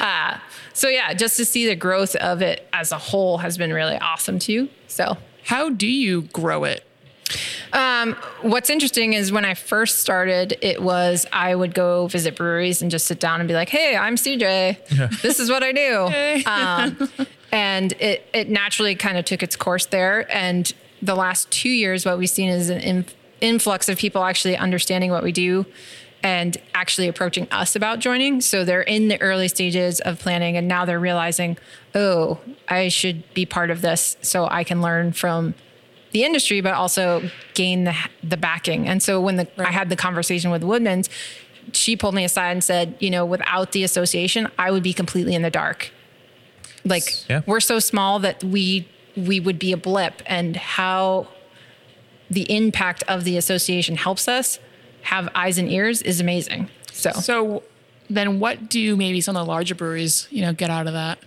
[0.00, 0.38] Uh,
[0.72, 3.96] so, yeah, just to see the growth of it as a whole has been really
[3.96, 4.68] awesome too.
[4.88, 6.84] So, How do you grow it?
[7.72, 12.82] Um, what's interesting is when I first started, it was I would go visit breweries
[12.82, 15.20] and just sit down and be like, "Hey, I'm CJ.
[15.22, 17.08] This is what I do." Um,
[17.52, 20.32] and it it naturally kind of took its course there.
[20.34, 23.06] And the last two years, what we've seen is an in,
[23.40, 25.66] influx of people actually understanding what we do
[26.22, 28.40] and actually approaching us about joining.
[28.40, 31.58] So they're in the early stages of planning, and now they're realizing,
[31.94, 35.54] "Oh, I should be part of this, so I can learn from."
[36.14, 38.88] The industry, but also gain the the backing.
[38.88, 41.10] And so when the I had the conversation with Woodman's,
[41.72, 45.34] she pulled me aside and said, you know, without the association, I would be completely
[45.34, 45.90] in the dark.
[46.84, 47.42] Like Yeah.
[47.46, 51.26] we're so small that we we would be a blip, and how
[52.30, 54.58] the impact of the association helps us
[55.02, 56.70] have eyes and ears is amazing.
[56.92, 57.62] So So
[58.08, 61.18] then what do maybe some of the larger breweries, you know, get out of that?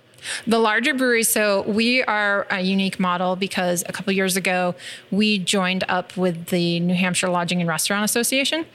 [0.46, 4.76] The larger breweries, so we are a unique model because a couple years ago
[5.12, 8.66] we joined up with the New Hampshire Lodging and Restaurant Association.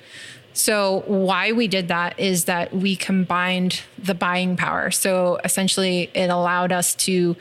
[0.55, 4.91] So why we did that is that we combined the buying power.
[4.91, 7.37] So essentially it allowed us to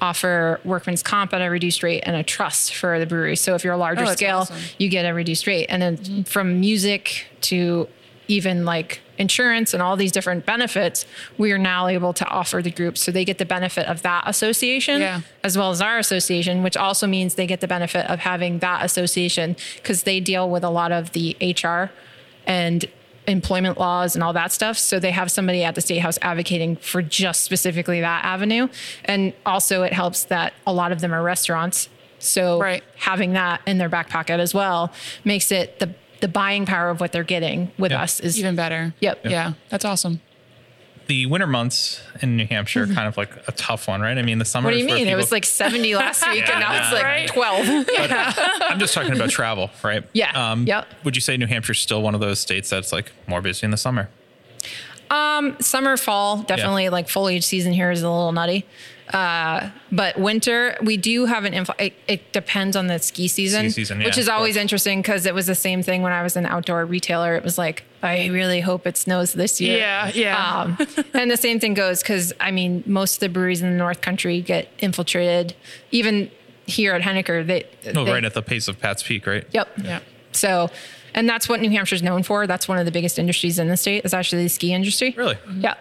[0.00, 3.36] offer workman's comp at a reduced rate and a trust for the brewery.
[3.36, 4.56] So if you're a larger Oh, scale, awesome.
[4.78, 5.66] you get a reduced rate.
[5.68, 7.88] And then from music to
[8.28, 11.04] even like insurance and all these different benefits,
[11.38, 12.96] we are now able to offer the group.
[12.98, 15.20] So they get the benefit of that association Yeah.
[15.44, 18.84] as well as our association, which also means they get the benefit of having that
[18.84, 21.90] association because they deal with a lot of the HR
[22.46, 22.86] and
[23.26, 24.76] employment laws and all that stuff.
[24.78, 28.68] So they have somebody at the state house advocating for just specifically that avenue.
[29.04, 31.88] And also it helps that a lot of them are restaurants.
[32.18, 32.82] So Right.
[32.96, 34.92] having that in their back pocket as well
[35.24, 38.02] makes it the the buying power of what they're getting with Yeah.
[38.02, 38.94] us is Even better.
[39.00, 39.20] Yep.
[39.24, 40.20] Yeah, that's awesome.
[41.06, 44.16] the winter months in New Hampshire are kind of like a tough one, right?
[44.16, 44.66] I mean, the summer.
[44.68, 45.08] What do you is where mean?
[45.08, 47.28] It was like 70 last week and now it's like Right.
[47.28, 47.86] 12.
[48.70, 50.04] I'm just talking about travel, right?
[50.12, 50.30] Yeah.
[50.52, 50.86] Um, Yep.
[51.04, 53.72] Would you say New Hampshire's still one of those states that's like more busy in
[53.72, 54.08] the summer?
[55.60, 58.64] Summer, fall, definitely like foliage season here is a little nutty.
[59.12, 61.72] Uh, but winter, we do have an info.
[61.78, 64.62] It, it depends on the ski season, Ski season, which yeah, is always course.
[64.62, 67.34] interesting because it was the same thing when I was an outdoor retailer.
[67.34, 69.78] It was like, I really hope it snows this year.
[69.78, 70.60] Yeah, yeah.
[70.62, 70.78] Um,
[71.14, 74.00] and the same thing goes because I mean, most of the breweries in the North
[74.00, 75.54] Country get infiltrated.
[75.90, 76.30] Even
[76.66, 79.44] here at Henniker, they, Oh, they right at the pace of Pat's Peak, right?
[79.50, 79.68] Yep.
[79.82, 80.00] Yeah.
[80.32, 80.70] So,
[81.14, 82.46] and that's what New Hampshire's known for.
[82.46, 84.04] That's one of the biggest industries in the state.
[84.04, 85.14] Is actually the ski industry.
[85.16, 85.36] Really?
[85.56, 85.74] Yeah.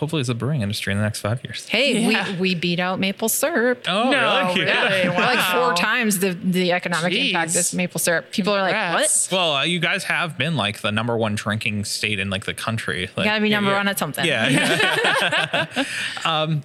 [0.00, 1.68] Hopefully, it's the brewing industry in the next five years.
[1.68, 2.32] Hey, Yeah.
[2.32, 3.84] we, we beat out maple syrup.
[3.86, 4.64] Oh, No, really?
[4.64, 5.08] really?
[5.10, 5.16] Wow.
[5.18, 7.26] Like four times the, the economic Jeez.
[7.28, 8.32] impact is maple syrup.
[8.32, 9.28] People are like, what?
[9.30, 12.54] Well, uh, you guys have been like the number one drinking state in like the
[12.54, 13.10] country.
[13.14, 13.76] Like, You gotta be number yeah.
[13.76, 14.24] one at something.
[14.24, 14.48] Yeah.
[14.48, 15.84] yeah.
[16.24, 16.62] um,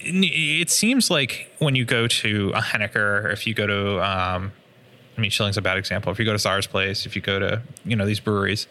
[0.00, 4.52] it seems like when you go to a Henniker, if you go to, um,
[5.18, 6.10] I mean, Schilling's a bad example.
[6.12, 8.66] If you go to Czar's Place, if you go to, you know, these breweries,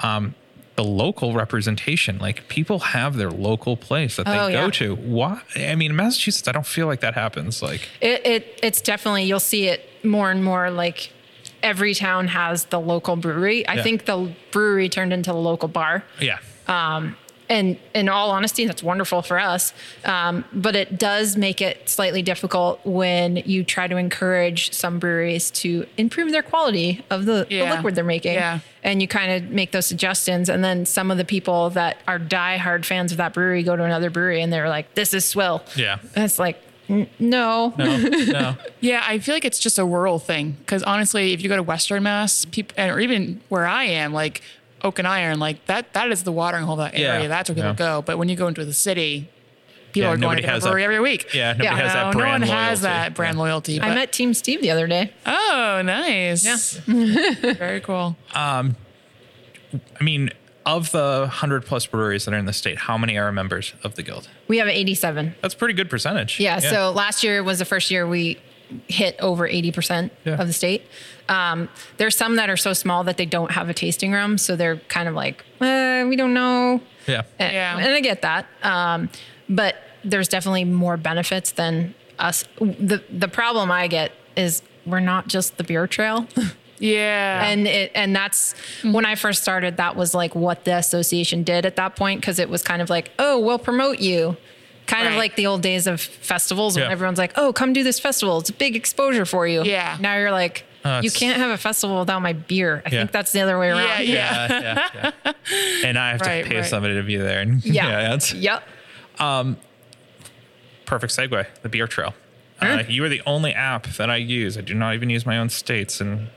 [0.00, 0.34] um,
[0.76, 4.70] the local representation, like people have their local place that they Oh, go yeah.
[4.70, 4.94] to.
[4.96, 5.40] Why?
[5.56, 7.62] I mean, in Massachusetts, I don't feel like that happens.
[7.62, 11.10] Like, It, it it's definitely you'll see it more and more like
[11.62, 13.66] every town has the local brewery.
[13.66, 13.82] I Yeah.
[13.82, 16.04] think the brewery turned into the local bar.
[16.20, 16.38] yeah.
[16.68, 17.16] Um,
[17.48, 19.72] and in all honesty, that's wonderful for us.
[20.04, 25.50] Um, but it does make it slightly difficult when you try to encourage some breweries
[25.52, 28.34] to improve their quality of the, the liquid they're making.
[28.34, 28.60] Yeah.
[28.82, 30.48] And you kind of make those suggestions.
[30.48, 33.82] And then some of the people that are diehard fans of that brewery go to
[33.82, 35.64] another brewery and they're like, this is swill.
[35.74, 35.98] Yeah.
[36.14, 37.06] And it's like, no.
[37.18, 38.56] No, no.
[38.80, 40.52] Yeah, I feel like it's just a rural thing.
[40.52, 44.42] Because honestly, if you go to Western Mass, people, or even where I am, like
[44.86, 47.28] Oak and Iron, like that, that is the watering hole of that Yeah, area.
[47.28, 47.74] That's where people yeah.
[47.74, 48.02] go.
[48.02, 49.28] But when you go into the city,
[49.92, 51.34] people Yeah, are going to the has that- brewery every week.
[51.34, 51.76] Yeah, nobody Yeah.
[51.76, 53.42] has No, that no brand one has that brand Yeah.
[53.42, 53.80] loyalty.
[53.80, 55.12] I met Team Steve the other day.
[55.26, 56.44] oh, nice.
[56.86, 57.52] Yeah.
[57.54, 58.16] Very cool.
[58.34, 58.76] Um,
[60.00, 60.30] I mean,
[60.64, 63.94] of the hundred plus breweries that are in the state, how many are members of
[63.94, 64.28] the guild?
[64.48, 65.34] We have 87.
[65.42, 66.40] That's a pretty good percentage.
[66.40, 68.38] Yeah, So last year was the first year we
[68.88, 70.34] hit over 80% Yeah.
[70.40, 70.82] of the state.
[71.28, 74.38] Um, there's some that are so small that they don't have a tasting room.
[74.38, 76.80] So they're kind of like, eh, we don't know.
[77.06, 77.78] yeah, And, Yeah.
[77.78, 78.46] and I get that.
[78.62, 79.08] Um,
[79.48, 82.44] but there's definitely more benefits than us.
[82.60, 86.26] The, the problem I get is we're not just the beer trail.
[86.78, 87.46] Yeah.
[87.46, 89.78] and it and that's when I first started.
[89.78, 92.90] That was like what the association did at that point because it was kind of
[92.90, 94.36] like, oh, we'll promote you,
[94.86, 96.92] Kind of like the old days of festivals when Yeah.
[96.92, 98.38] everyone's like, "Oh, come do this festival.
[98.38, 99.96] It's a big exposure for you." Yeah.
[100.00, 102.98] Now you're like, Uh, "You can't have a festival without my beer." I Yeah.
[103.00, 103.78] think that's the other way around.
[103.88, 104.46] Yeah, yeah.
[104.48, 105.32] yeah, yeah, yeah.
[105.84, 106.64] And I have Right, to pay right.
[106.64, 107.40] somebody to be there.
[107.46, 108.08] And Yeah.
[108.10, 108.62] that's Yep.
[110.84, 111.46] perfect segue.
[111.62, 112.14] The beer trail.
[112.60, 114.56] Uh, you are the only app that I use.
[114.56, 116.28] I do not even use my own states, and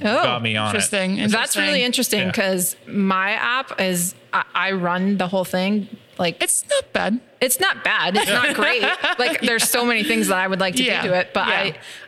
[0.00, 0.68] Oh, got me on it.
[0.70, 1.28] Interesting.
[1.28, 2.26] That's really interesting Yeah.
[2.26, 5.88] because my app is I, I run the whole thing.
[6.18, 7.20] Like It's not bad.
[7.40, 8.16] it's not bad.
[8.16, 8.82] It's not great.
[9.18, 11.02] like there's so many things that I would like to Yeah.
[11.02, 11.54] do to it, but Yeah.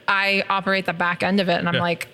[0.09, 1.81] I I operate the back end of it, and I'm Yeah.
[1.83, 2.09] like,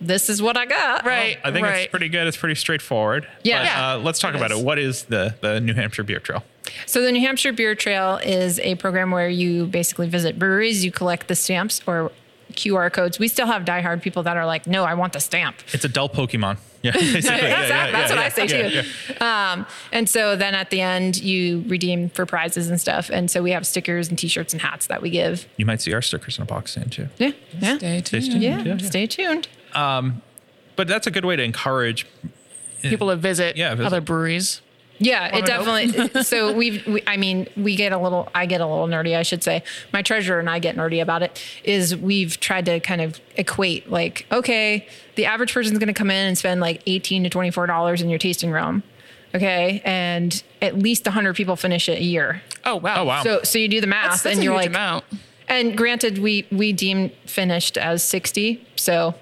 [0.00, 1.04] this is what I got.
[1.04, 1.38] Right.
[1.44, 1.80] I think right.
[1.82, 2.26] it's pretty good.
[2.26, 3.26] It's pretty straightforward.
[3.42, 3.58] Yeah.
[3.58, 4.58] But, Yeah, uh, let's talk it about is.
[4.60, 4.64] it.
[4.64, 6.42] What is the the New Hampshire Beer Trail?
[6.86, 10.90] So the New Hampshire Beer Trail is a program where you basically visit breweries, you
[10.92, 12.12] collect the stamps or
[12.54, 13.18] QR codes.
[13.18, 15.56] We still have diehard people that are like, no, I want the stamp.
[15.72, 16.58] It's a dull Pokemon.
[16.82, 17.20] Yeah, basically.
[17.48, 18.88] Yeah, yeah, That's yeah, what I say yeah, too.
[19.20, 19.52] yeah.
[19.52, 23.10] Um, and so then at the end, you redeem for prizes and stuff.
[23.12, 25.46] And so we have stickers and T-shirts and hats that we give.
[25.58, 27.08] You might see our stickers in a box soon too.
[27.18, 28.24] Yeah, yeah, Stay tuned.
[28.30, 28.42] tuned.
[28.42, 28.62] yeah.
[28.62, 28.76] Yeah, yeah.
[28.78, 29.48] Stay tuned.
[29.74, 32.06] But that's a good way to encourage.
[32.82, 33.86] People to visit, Yeah, visit.
[33.86, 34.62] other breweries.
[35.02, 36.22] Yeah, it definitely.
[36.24, 39.22] so we've, we, I mean, we get a little, I get a little nerdy, I
[39.22, 39.62] should say.
[39.94, 41.42] My treasurer and I get nerdy about it.
[41.64, 44.86] Is we've tried to kind of equate, like, okay,
[45.16, 48.02] the average person's going to come in and spend like eighteen to twenty four dollars
[48.02, 48.82] in your tasting room,
[49.34, 52.42] okay, and at least hundred people finish it a year.
[52.66, 52.96] Oh wow.
[52.98, 53.22] Oh, wow.
[53.22, 55.04] So, so you do the math, That's, that's and a you're huge like, amount.
[55.48, 59.14] and granted, we we deem finished as sixty, so,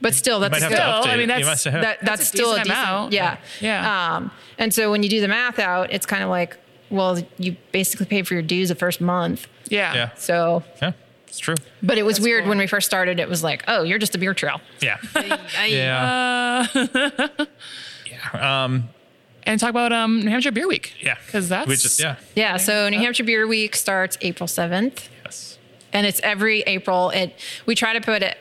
[0.00, 1.72] but still, that's might have still, to Still, update I mean, that's- have.
[1.82, 3.12] that that's, a still a decent decent amount.
[3.12, 3.36] Yeah.
[3.60, 4.14] Yeah.
[4.16, 6.56] Um, and so when you do the math out, it's kind of like,
[6.90, 9.48] well, you basically pay for your dues the first month.
[9.68, 9.94] Yeah.
[9.94, 10.92] yeah, So, yeah,
[11.26, 11.56] it's true.
[11.82, 12.50] but it was That's weird cool.
[12.50, 13.18] when we first started.
[13.18, 14.60] It was like, oh, you're just a beer trail.
[14.80, 16.66] Yeah, I- yeah,
[18.06, 18.64] yeah.
[18.64, 18.88] Um,
[19.44, 20.92] And talk about um, New Hampshire Beer Week.
[21.00, 21.16] yeah.
[21.26, 22.16] Because that's We just, yeah.
[22.34, 22.56] Yeah.
[22.56, 25.08] So New Hampshire Beer Week starts April 7th.
[25.24, 25.58] Yes.
[25.92, 27.10] And it's every April.
[27.10, 27.32] It
[27.64, 28.36] we try to put it.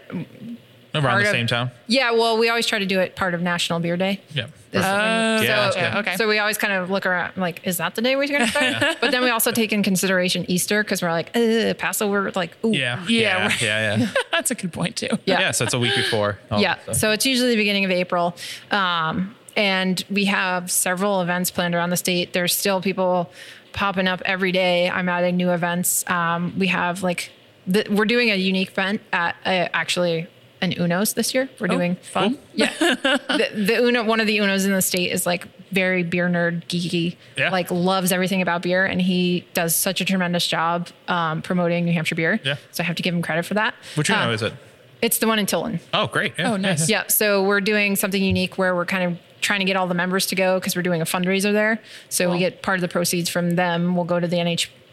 [0.96, 1.72] Around Part the of- same time.
[1.88, 2.12] Yeah.
[2.12, 4.22] Well, we always try to do it part of National Beer Day.
[4.34, 4.46] Yeah.
[4.46, 5.80] Is- Oh, Yeah, gotcha.
[5.80, 6.00] yeah.
[6.00, 6.16] Okay.
[6.18, 8.48] So we always kind of look around, like, is that the day we're going to
[8.48, 8.98] start?
[9.02, 12.72] But then we also take in consideration Easter because we're like, Ugh, Passover, like, ooh.
[12.74, 13.04] Yeah.
[13.08, 13.58] Yeah, Yeah.
[13.62, 13.98] Yeah.
[13.98, 14.08] Yeah.
[14.32, 15.08] that's a good point too.
[15.26, 15.40] Yeah.
[15.40, 15.52] yeah.
[15.52, 16.40] So it's a week before.
[16.52, 16.76] all yeah.
[16.76, 16.96] that stuff.
[16.98, 18.36] So it's usually the beginning of April.
[18.72, 22.34] Um, and we have several events planned around the state.
[22.34, 23.32] There's still people
[23.72, 24.90] popping up every day.
[24.90, 26.04] I'm adding new events.
[26.10, 27.32] Um, we have like,
[27.68, 30.28] the, we're doing a unique event at uh, actually
[30.62, 31.50] an Uno's this year.
[31.60, 32.38] We're doing Fun.
[32.54, 32.72] Yeah.
[32.80, 36.66] the, the Uno, one of the Unos in the state is like very beer nerd
[36.68, 37.50] geeky, Yeah.
[37.50, 38.86] like loves everything about beer.
[38.86, 42.40] And he does such a tremendous job um, promoting New Hampshire beer.
[42.44, 42.56] Yeah.
[42.72, 43.74] So I have to give him credit for that.
[43.96, 44.54] Which one Uh, is it?
[45.02, 45.82] It's the one in Tilton.
[45.94, 46.34] Oh, great.
[46.40, 46.54] Yeah.
[46.54, 46.90] Oh, nice.
[46.96, 47.04] Yeah.
[47.08, 50.26] So we're doing something unique where we're kind of trying to get all the members
[50.28, 51.80] to go because we're doing a fundraiser there.
[52.10, 53.96] So we get part of the proceeds from them.
[53.96, 54.40] We'll go to the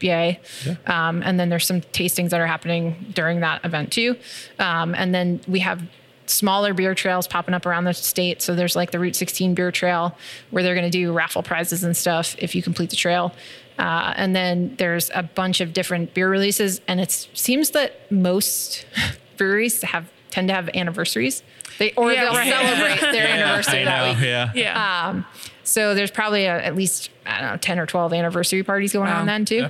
[0.02, 0.88] NHBA.
[0.88, 4.16] Um, and then there's some tastings that are happening during that event too.
[4.58, 5.82] Um, and then we have
[6.26, 8.40] smaller beer trails popping up around the state.
[8.42, 10.16] So there's like the Route 16 beer trail
[10.50, 13.32] where they're going to do raffle prizes and stuff if you complete the trail.
[13.78, 16.80] Uh, and then there's a bunch of different beer releases.
[16.86, 18.86] And it seems that most
[19.36, 21.42] breweries have tend to have anniversaries.
[21.78, 22.48] They or Yeah, they'll right.
[22.52, 24.12] celebrate their anniversary I that know.
[24.14, 24.22] week.
[24.24, 24.50] Yeah.
[24.54, 25.22] Yeah.
[25.64, 29.08] So there's probably a, at least I don't know ten or twelve anniversary parties going
[29.10, 29.20] Wow.
[29.20, 29.56] on then too.
[29.56, 29.68] Yeah.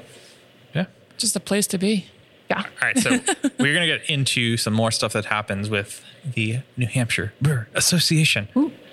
[1.13, 1.19] Yeah.
[1.19, 2.07] Just a place to be.
[2.51, 2.59] Yeah.
[2.63, 3.11] All right, so
[3.59, 8.49] we're gonna get into some more stuff that happens with the New Hampshire Brewer Association,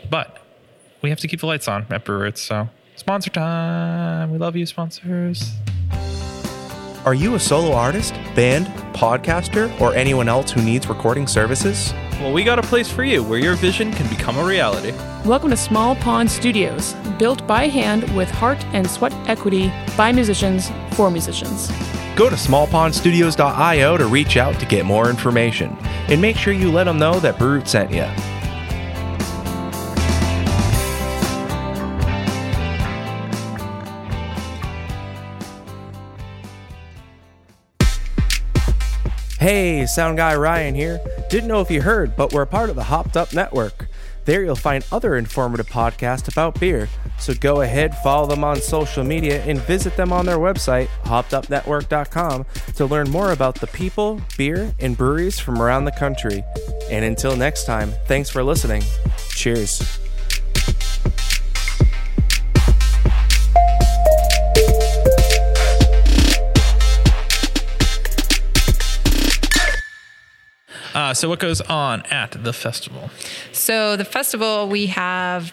[0.09, 0.37] but
[1.01, 2.27] we have to keep the lights on at Brewer.
[2.27, 4.31] It's so sponsor time.
[4.31, 5.51] We love you, sponsors.
[7.05, 11.93] Are you a solo artist, band, podcaster, or anyone else who needs recording services?
[12.19, 14.91] Well, we got a place for you where your vision can become a reality.
[15.25, 20.69] Welcome to Small Pond Studios, built by hand with heart and sweat equity by musicians
[20.91, 21.69] for musicians.
[22.19, 25.77] Go to smallpondstudios.io to reach out to get more information.
[26.09, 28.03] And make sure you let them know that Brew Roots sent you.
[39.39, 40.99] Hey, Sound Guy Ryan here.
[41.29, 43.88] Didn't know if you heard, but we're a part of the Hopped Up Network.
[44.25, 46.89] There you'll find other informative podcasts about beer.
[47.17, 52.45] So go ahead, follow them on social media, and visit them on their website, hoppedupnetwork.com,
[52.75, 56.43] to learn more about the people, beer, and breweries from around the country.
[56.89, 58.83] And until next time, thanks for listening.
[59.29, 59.99] Cheers.
[71.09, 73.09] Uh, so what goes on at the festival?
[73.51, 75.51] So the festival we have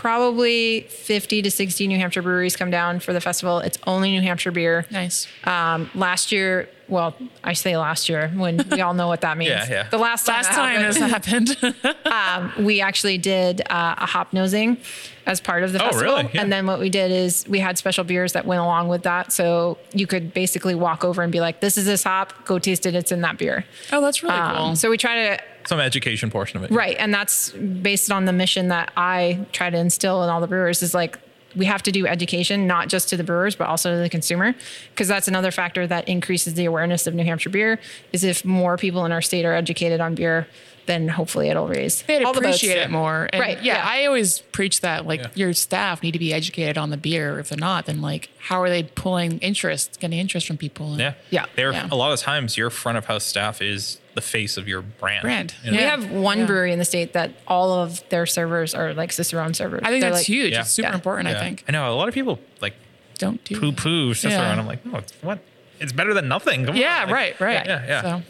[0.00, 3.58] probably 50 to 60 New Hampshire breweries come down for the festival.
[3.58, 4.86] It's only New Hampshire beer.
[4.90, 5.26] Nice.
[5.44, 9.50] Um, last year, well, I say last year when we all know what that means.
[9.50, 9.88] Yeah, yeah.
[9.90, 12.56] The last time, Last time happened, this happened.
[12.66, 14.78] we actually did uh, a hop nosing
[15.26, 16.16] as part of the Oh, festival.
[16.16, 16.30] really?
[16.32, 16.40] Yeah.
[16.40, 19.32] And then what we did is we had special beers that went along with that.
[19.32, 22.86] So you could basically walk over and be like, this is this hop, go taste
[22.86, 23.66] it, it's in that beer.
[23.92, 24.76] oh, that's really Um, cool.
[24.76, 26.74] So we try to Some education portion of it.
[26.74, 26.96] Right.
[26.98, 30.82] And that's based on the mission that I try to instill in all the brewers
[30.82, 31.16] is like,
[31.54, 34.52] we have to do education, not just to the brewers, but also to the consumer.
[34.90, 37.78] Because that's another factor that increases the awareness of New Hampshire beer
[38.12, 40.48] is if more people in our state are educated on beer,
[40.86, 43.28] then hopefully it'll raise They'd all the appreciate it more.
[43.32, 43.88] And Right, Yeah, yeah.
[43.88, 45.28] I always preach that like Yeah.
[45.34, 47.38] your staff need to be educated on the beer.
[47.38, 50.98] If they're not, then like how are they pulling interest, getting interest from people?
[50.98, 51.14] Yeah.
[51.30, 51.46] Yeah.
[51.56, 51.88] There, Yeah.
[51.90, 55.22] a lot of times, your front of house staff is the face of your brand.
[55.22, 55.54] Brand.
[55.62, 55.76] You know?
[55.76, 56.46] We have one Yeah.
[56.46, 59.80] brewery in the state that all of their servers are like Cicerone servers.
[59.84, 60.52] I think They're that's like- huge.
[60.52, 60.60] Yeah.
[60.62, 60.94] It's super Yeah.
[60.94, 61.28] important.
[61.28, 61.36] Yeah.
[61.36, 61.64] I think.
[61.68, 62.74] I know a lot of people like
[63.18, 63.76] Don't do poo that.
[63.76, 64.52] poo Cicero, Yeah.
[64.58, 65.38] I'm like, no, it's what?
[65.78, 66.66] It's better than nothing.
[66.66, 67.08] Come Yeah, on.
[67.10, 67.66] Like, right, right.
[67.66, 68.20] Yeah, yeah.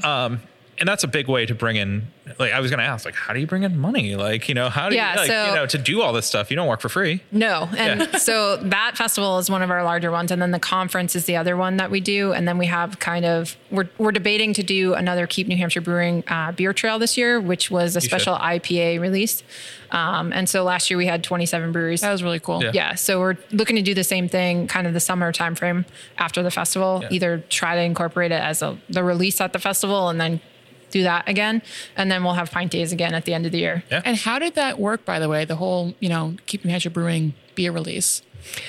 [0.00, 0.40] So, Um,
[0.80, 2.08] and that's a big way to bring in.
[2.38, 4.14] Like, I was going to ask, like, how do you bring in money?
[4.14, 6.26] Like, you know, how do Yeah, you, like, so- you know, to do all this
[6.26, 6.50] stuff?
[6.50, 7.22] You don't work for free.
[7.32, 7.68] No.
[7.76, 8.16] And Yeah.
[8.18, 10.30] so that festival is one of our larger ones.
[10.30, 12.32] And then the conference is the other one that we do.
[12.32, 15.80] And then we have kind of, we're, we're debating to do another Keep New Hampshire
[15.80, 18.10] Brewing uh, beer trail this year, which was a should.
[18.10, 19.42] special IPA release.
[19.90, 22.02] Um, and so last year we had 27 breweries.
[22.02, 22.62] that was really cool.
[22.62, 22.72] Yeah.
[22.74, 25.86] yeah, so we're looking to do the same thing kind of the summer timeframe
[26.18, 27.00] after the festival.
[27.02, 27.08] Yeah.
[27.12, 30.42] Either try to incorporate it as a, the release at the festival and then
[30.90, 31.62] do that again.
[31.96, 33.84] And then we'll have pint days again at the end of the year.
[33.90, 34.02] Yeah.
[34.04, 35.04] And how did that work?
[35.04, 38.22] By the way, the whole you know Keep New Hampshire Brewing beer release.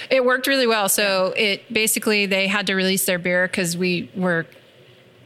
[0.10, 0.90] It worked really well.
[0.90, 4.46] So it basically they had to release their beer because we were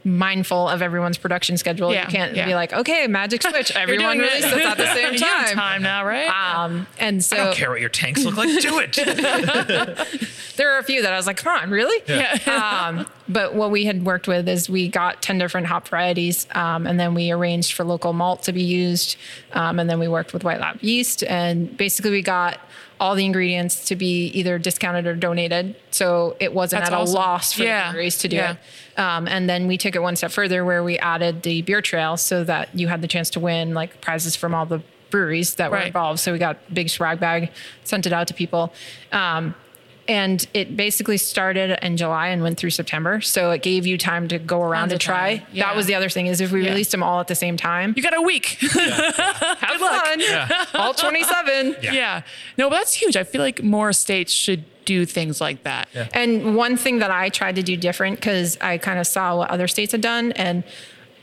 [0.04, 1.92] mindful of everyone's production schedule.
[1.92, 2.46] Yeah, you can't yeah.
[2.46, 5.56] be like, okay, magic switch, everyone doing releases at the same time.
[5.56, 6.28] time now, right?
[6.64, 8.48] Um, and so I don't care what your tanks look like.
[8.60, 8.92] Do it.
[10.56, 12.02] there are a few that I was like, come on, really?
[12.08, 12.86] yeah.
[12.88, 16.86] um, but what we had worked with is we got 10 different hop varieties um,
[16.86, 19.16] and then we arranged for local malt to be used
[19.52, 22.58] um, and then we worked with white lab yeast and basically we got
[23.00, 27.16] all the ingredients to be either discounted or donated so it wasn't That's at awesome.
[27.16, 27.88] a loss for Yeah.
[27.88, 28.52] the breweries to do Yeah.
[28.52, 31.80] it um, and then we took it one step further where we added the beer
[31.82, 34.82] trail so that you had the chance to win like prizes from all the
[35.14, 35.86] breweries that were Right.
[35.86, 37.40] involved so we got big swag bag
[37.84, 38.72] sent it out to people
[39.12, 39.54] um,
[40.08, 43.22] and it basically started in July and went through September.
[43.22, 45.28] So it gave you time to go around Tons to try.
[45.50, 45.64] Yeah.
[45.64, 46.72] That was the other thing is if we Yeah.
[46.72, 48.58] released them all at the same time, you got a week.
[48.60, 50.22] have fun.
[50.74, 51.76] All 27.
[51.80, 52.20] yeah.
[52.58, 53.16] No, but that's huge.
[53.16, 55.88] I feel like more states should do things like that.
[56.12, 59.48] And one thing that I tried to do different because I kind of saw what
[59.50, 60.64] other states had done and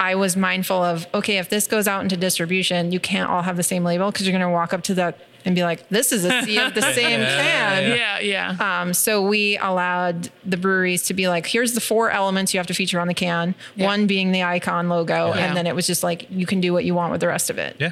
[0.02, 3.56] I was mindful of okay, if this goes out into distribution, you can't all have
[3.56, 6.12] the same label because you're going to walk up to that and be like, "This
[6.12, 8.82] is a sea of the same can." Yeah, yeah.
[8.82, 12.68] Um, so we allowed the breweries to be like, here's the four elements you have
[12.68, 13.54] to feature on the can.
[13.76, 13.86] Yeah.
[13.86, 15.46] One being the icon logo, Yeah.
[15.46, 17.50] and then it was just like you can do what you want with the rest
[17.50, 17.76] of it.
[17.80, 17.92] yeah,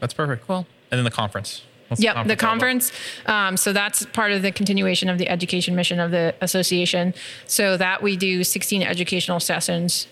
[0.00, 0.46] that's perfect.
[0.46, 0.66] Cool.
[0.90, 1.62] And then the conference.
[1.88, 2.38] What's Yep, the all about?
[2.38, 2.92] conference.
[3.26, 7.12] Um, so that's part of the continuation of the education mission of the association.
[7.46, 10.06] So that we do 16 educational sessions,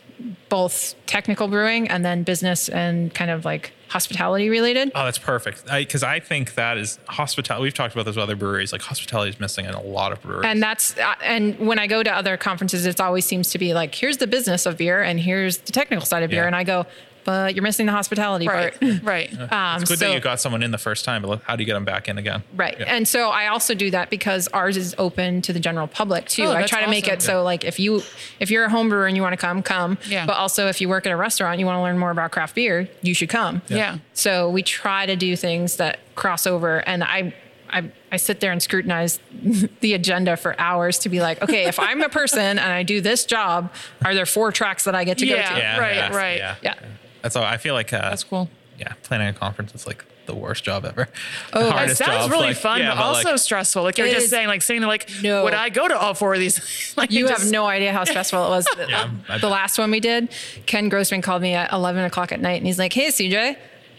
[0.49, 4.93] both technical brewing and then business and kind of like hospitality related.
[4.95, 5.67] Oh, that's perfect.
[5.67, 7.65] Because I, think that is hospitality.
[7.65, 8.73] We've talked about this with other breweries.
[8.73, 10.47] Like hospitality is missing in a lot of breweries.
[10.47, 13.75] And that's uh, and when I go to other conferences, it always seems to be
[13.75, 16.47] like, here's the business of beer and here's the technical side of beer, Yeah.
[16.47, 16.87] and I go,
[17.25, 18.79] but you're missing the hospitality Right.
[18.81, 19.03] part.
[19.03, 19.33] right.
[19.53, 21.63] Um, it's good so- that you got someone in the first time, but how do
[21.63, 22.43] you get them back in again?
[22.55, 22.77] Right.
[22.79, 22.95] Yeah.
[22.95, 26.45] And so I also do that because ours is open to the general public too.
[26.45, 27.15] Oh, I that's try to make awesome.
[27.15, 28.03] it so like if you
[28.39, 29.99] if you're a home brewer and you want to come, come.
[30.09, 30.27] Yeah.
[30.27, 32.55] But also if you work at a restaurant, you want to learn more about craft
[32.55, 33.63] beer, you should come.
[33.69, 33.99] Yeah.
[34.15, 37.35] So we try to do things that cross over and I
[37.73, 39.21] I, I sit there and scrutinize
[39.81, 43.01] the agenda for hours to be like, okay, if I'm a person and I do
[43.01, 43.73] this job,
[44.05, 45.49] are there four tracks that I get to Yeah.
[45.51, 45.61] go to?
[45.61, 46.39] yeah, right, yeah, right.
[46.39, 46.75] Yeah, Yeah.
[47.23, 47.45] That's all.
[47.45, 48.49] I feel like uh, That's cool.
[48.79, 51.09] Yeah, planning a conference is like the worst job ever.
[51.53, 53.83] Oh, The it It sounds job, really like- fun, yeah, but also like, stressful.
[53.83, 55.45] Like you're just is- saying, like sitting there, like, No.
[55.45, 56.95] would I go to all four of these?
[56.97, 58.67] like, You just- have no idea how stressful it was.
[58.89, 60.31] Yeah, I the last one we did,
[60.67, 63.57] Ken Grossman called me at 11 o'clock at night and he's like, Hey, CJ,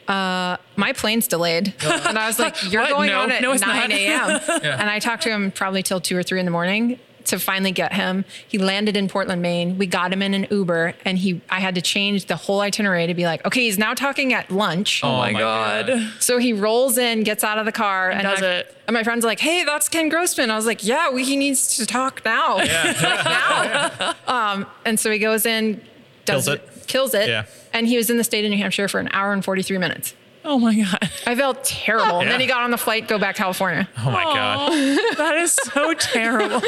[0.08, 1.74] uh, my plane's delayed.
[1.84, 3.92] And I was like, You're going No, on at no, 9 not.
[3.92, 4.40] a.m.
[4.64, 7.72] And I talked to him probably till two or three in the morning to finally
[7.72, 8.26] get him.
[8.48, 9.78] He landed in Portland, Maine.
[9.78, 13.08] We got him in an Uber and he, I had to change the whole itinerary
[13.08, 15.02] to be like, okay, he's now talking at lunch.
[15.04, 15.92] Oh my God.
[16.20, 18.76] So he rolls in, gets out of the car, and, does my, it.
[18.88, 21.78] and my friend's like, "Hey, that's Ken Grossman." I was like, "Yeah, we, he needs
[21.78, 22.70] to talk now." Like,
[23.02, 24.14] now.
[24.28, 25.82] Um, and so he goes in,
[26.26, 26.88] does Kills it.
[26.88, 27.46] kills it, Yeah.
[27.74, 29.78] and he was in the state of New Hampshire for an hour and forty three
[29.78, 30.14] minutes.
[30.44, 32.20] Oh my god, I felt terrible.
[32.20, 33.88] And then he got on the flight, go back to California.
[34.00, 34.72] Oh my god.
[35.18, 36.60] that is so terrible.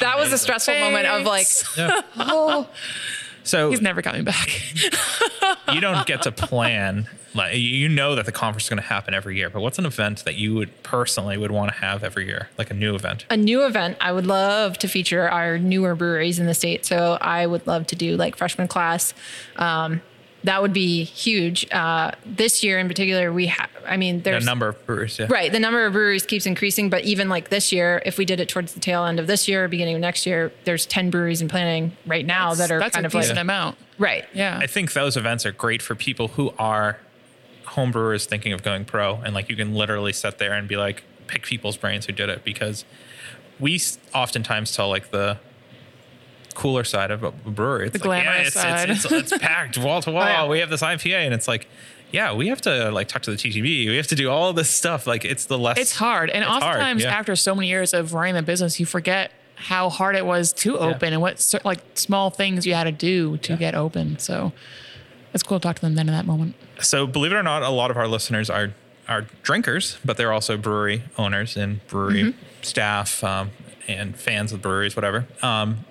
[0.00, 2.02] That was a stressful moment of like, Thanks.
[2.18, 2.68] oh,
[3.44, 4.50] So He's never coming back.
[5.72, 9.12] you don't get to plan like you know that the conference is going to happen
[9.12, 12.24] every year but what's an event that you would personally would want to have every
[12.26, 13.96] year like a new event a new event.
[14.00, 16.86] I would love to feature our newer breweries in the state.
[16.86, 19.12] So I would love to do like freshman class.
[19.56, 20.00] Um,
[20.44, 21.66] that would be huge.
[21.72, 25.18] Uh, this year in particular, we have, I mean, there's a there's number of breweries,
[25.18, 25.50] yeah Right.
[25.50, 28.48] The number of breweries keeps increasing, but even like this year, if we did it
[28.48, 31.48] towards the tail end of this year, beginning of next year, there's 10 breweries in
[31.48, 33.76] planning right now that are That's kind a of like, decent amount.
[33.98, 34.24] right.
[34.32, 34.58] Yeah.
[34.62, 36.98] i think those events are great for people who are
[37.66, 40.76] home brewers thinking of going pro and like you can literally sit there and be
[40.76, 42.84] like pick people's brains who did it because
[43.60, 43.78] we
[44.14, 45.36] oftentimes tell like the
[46.54, 48.90] cooler side of a brewery it's The like, yeah, it's, side.
[48.90, 51.68] It's, it's, it's packed wall to wall we have this ipa and it's like
[52.10, 53.88] yeah, we have to like talk to the TTB.
[53.88, 55.06] We have to do all this stuff.
[55.06, 55.76] Like it's the less.
[55.76, 56.30] It's hard.
[56.30, 57.10] And It's hard, oftentimes, yeah.
[57.14, 60.78] after so many years of running the business, you forget how hard it was to
[60.78, 64.18] open and what like small things you had to do to get open.
[64.18, 64.52] So
[65.34, 66.54] it's cool to talk to them then in that moment.
[66.80, 68.72] So believe it or not, a lot of our listeners are
[69.06, 72.38] are drinkers, but they're also brewery owners and brewery Mm-hmm.
[72.62, 73.50] staff um,
[73.86, 75.26] and fans of breweries, whatever.
[75.42, 75.84] Um,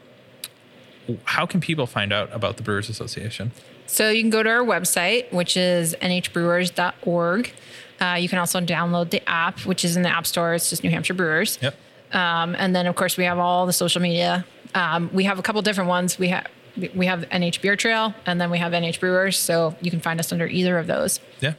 [1.25, 3.51] how can people find out about the Brewers Association?
[3.85, 7.51] So you can go to our website, which is nhbrewers.org.
[7.99, 10.53] Uh, you can also download the app, which is in the App Store.
[10.53, 11.57] It's just New Hampshire Brewers.
[11.61, 11.75] Yep.
[12.13, 14.45] Um, and then, of course, we have all the social media.
[14.75, 16.19] Um, we have a couple different ones.
[16.19, 16.47] We have
[16.95, 19.37] we have NH Beer Trail, and then we have NH Brewers.
[19.37, 21.19] So you can find us under either of those.
[21.39, 21.53] Yeah,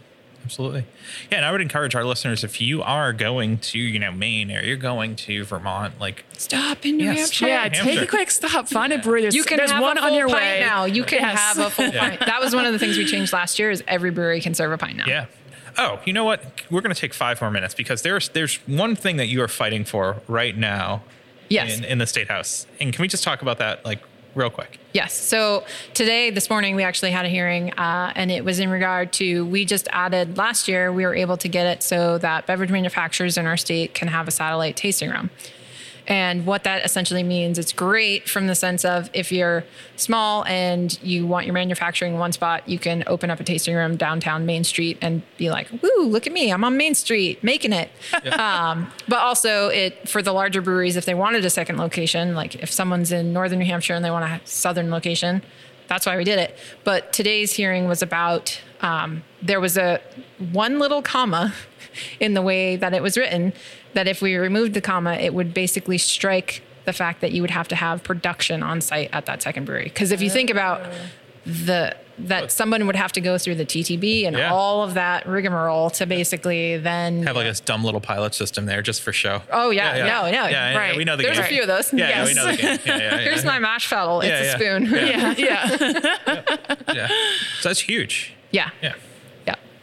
[0.48, 0.86] absolutely.
[1.30, 4.50] Yeah, and I would encourage our listeners if you are going to, you know, Maine
[4.50, 7.18] or you're going to Vermont, like Stop in New Yes.
[7.18, 7.46] Hampshire.
[7.48, 8.66] Yeah, New take a quick stop.
[8.68, 9.22] Find a brewery.
[9.22, 10.86] There's, You can there's have one a full on your pint way now.
[10.86, 11.38] You can Yes.
[11.38, 12.20] have a full pint.
[12.20, 13.70] That was one of the things we changed last year.
[13.70, 15.04] Is every brewery can serve a pint now.
[15.06, 15.26] Yeah.
[15.76, 16.42] Oh, you know what?
[16.70, 19.48] We're going to take five more minutes because there's there's one thing that you are
[19.48, 21.02] fighting for right now.
[21.50, 21.76] Yes.
[21.78, 24.00] In, in the state house, and can we just talk about that like
[24.34, 24.78] real quick?
[24.92, 25.12] Yes.
[25.12, 25.64] So
[25.94, 29.44] today, this morning, we actually had a hearing, uh, and it was in regard to
[29.46, 33.36] we just added last year, we were able to get it so that beverage manufacturers
[33.36, 35.30] in our state can have a satellite tasting room.
[36.08, 39.64] And what that essentially means, it's great from the sense of if you're
[39.96, 43.74] small and you want your manufacturing in one spot, you can open up a tasting
[43.74, 46.50] room downtown Main Street and be like, "Woo, look at me!
[46.50, 47.90] I'm on Main Street making it."
[48.38, 52.54] Um, but also, it for the larger breweries, if they wanted a second location, like
[52.54, 55.42] if someone's in northern New Hampshire and they want a southern location,
[55.88, 56.56] that's why we did it.
[56.84, 60.00] But today's hearing was about um, there was a
[60.52, 61.52] one little comma
[62.20, 63.52] in the way that it was written
[63.94, 67.50] that if we removed the comma, it would basically strike the fact that you would
[67.50, 69.84] have to have production on site at that second brewery.
[69.84, 70.80] Because if you think about
[71.46, 74.52] the that someone would have to go through the TTB and Yeah.
[74.52, 78.82] all of that rigmarole to basically then Have like this dumb little pilot system there
[78.82, 79.42] just for show.
[79.52, 80.04] Oh yeah, yeah.
[80.06, 80.96] no, no, Yeah, yeah, right.
[80.96, 81.44] we know the There's game.
[81.44, 81.92] a few of those.
[81.92, 82.28] Yeah, yeah, Yes.
[82.28, 82.78] we know the game.
[82.84, 83.18] Yeah, yeah, yeah.
[83.18, 84.20] Here's my mash paddle.
[84.22, 84.54] It's Yeah, a yeah.
[84.56, 84.84] spoon.
[84.90, 85.34] Yeah.
[86.88, 86.92] Yeah.
[86.94, 87.08] yeah.
[87.60, 88.34] So that's huge.
[88.50, 88.70] yeah.
[88.82, 88.94] Yeah.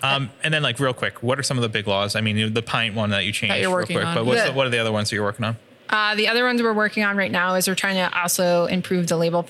[0.03, 0.15] Yeah.
[0.15, 2.15] Um, and then like real quick, what are some of the big laws?
[2.15, 4.15] I mean, the pint one that you changed that you're real working quick, on.
[4.15, 5.57] but what's The- the, what are the other ones that you're working on?
[5.89, 9.07] Uh, the other ones we're working on right now is we're trying to also improve
[9.07, 9.47] the label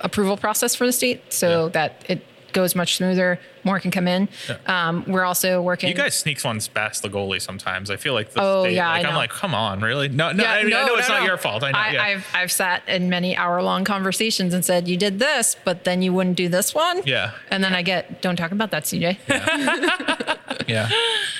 [0.00, 1.70] approval process for the state so Yeah.
[1.72, 3.38] that it goes much smoother.
[3.64, 4.28] More can come in.
[4.66, 5.88] Um, we're also working.
[5.88, 7.90] You guys sneak ones past the goalie sometimes.
[7.90, 10.08] I feel like the Oh, state, yeah, I like I'm like, come on, really?
[10.08, 11.62] No, no, Yeah, I, mean, I know it's not your fault.
[11.62, 11.78] I know.
[11.92, 12.04] yeah.
[12.08, 16.00] have I've sat in many hour long conversations and said, you did this, but then
[16.02, 17.02] you wouldn't do this one.
[17.04, 17.32] Yeah.
[17.50, 19.18] And then I get, don't talk about that, CJ.
[20.68, 20.88] yeah.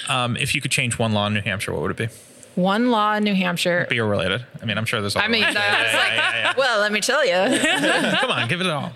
[0.09, 2.09] Um, if you could change one law in New Hampshire, what would it be?
[2.59, 3.87] One law in New Hampshire.
[3.89, 4.45] Beer related.
[4.61, 5.15] I mean, I'm sure there's.
[5.15, 5.45] I mean.
[5.45, 7.57] I was uh, Yeah, like, yeah, yeah, well, let me tell you.
[8.19, 8.91] come on, give it all.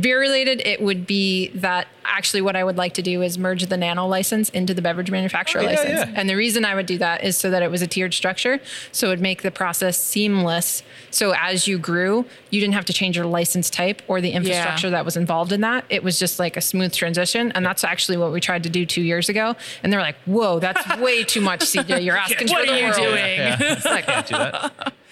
[0.00, 3.66] Beer related, it would be that actually what I would like to do is merge
[3.66, 5.88] the nano license into the beverage manufacturer Oh, yeah, license.
[6.10, 6.12] yeah.
[6.14, 8.60] And the reason I would do that is so that it was a tiered structure.
[8.92, 10.82] So it would make the process seamless.
[11.10, 14.90] So as you grew, you didn't have to change your license type or the infrastructure
[14.90, 15.84] that was involved in that.
[15.90, 17.52] It was just like a smooth transition.
[17.52, 19.56] And that's actually what we tried to do two years ago.
[19.82, 22.04] And they're like, whoa, that's way too much, CJ.
[22.04, 23.16] You're asking What for are the you world." doing?
[23.38, 24.92] Yeah, It's like, can't do that.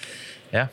[0.53, 0.69] Yeah.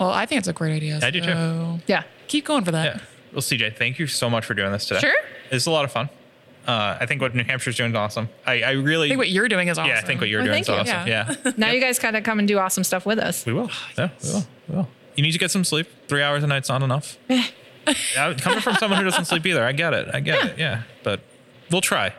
[0.00, 0.98] Well, I think it's a great idea.
[1.00, 1.26] I do too.
[1.26, 2.02] so yeah.
[2.26, 3.00] Keep going for that.
[3.32, 3.36] Yeah.
[3.36, 5.00] Well, CJ, thank you so much for doing this today.
[5.00, 5.14] Sure.
[5.50, 6.08] It's a lot of fun.
[6.66, 8.28] Uh, I think what New Hampshire's doing is awesome.
[8.46, 9.90] I, I really I think what you're doing is awesome.
[9.90, 10.74] Yeah, I think what you're Oh, doing is you.
[10.74, 11.08] awesome.
[11.08, 11.34] Yeah.
[11.56, 13.44] Now you guys got to come and do awesome stuff with us.
[13.44, 13.70] we will.
[13.98, 14.44] Yeah, we will.
[14.68, 14.88] We will.
[15.16, 15.88] You need to get some sleep.
[16.08, 17.18] Three hours a night's not enough.
[17.28, 20.08] yeah, coming from someone who doesn't sleep either, I get it.
[20.14, 20.58] I get it.
[20.58, 21.20] Yeah, but
[21.70, 22.14] we'll try.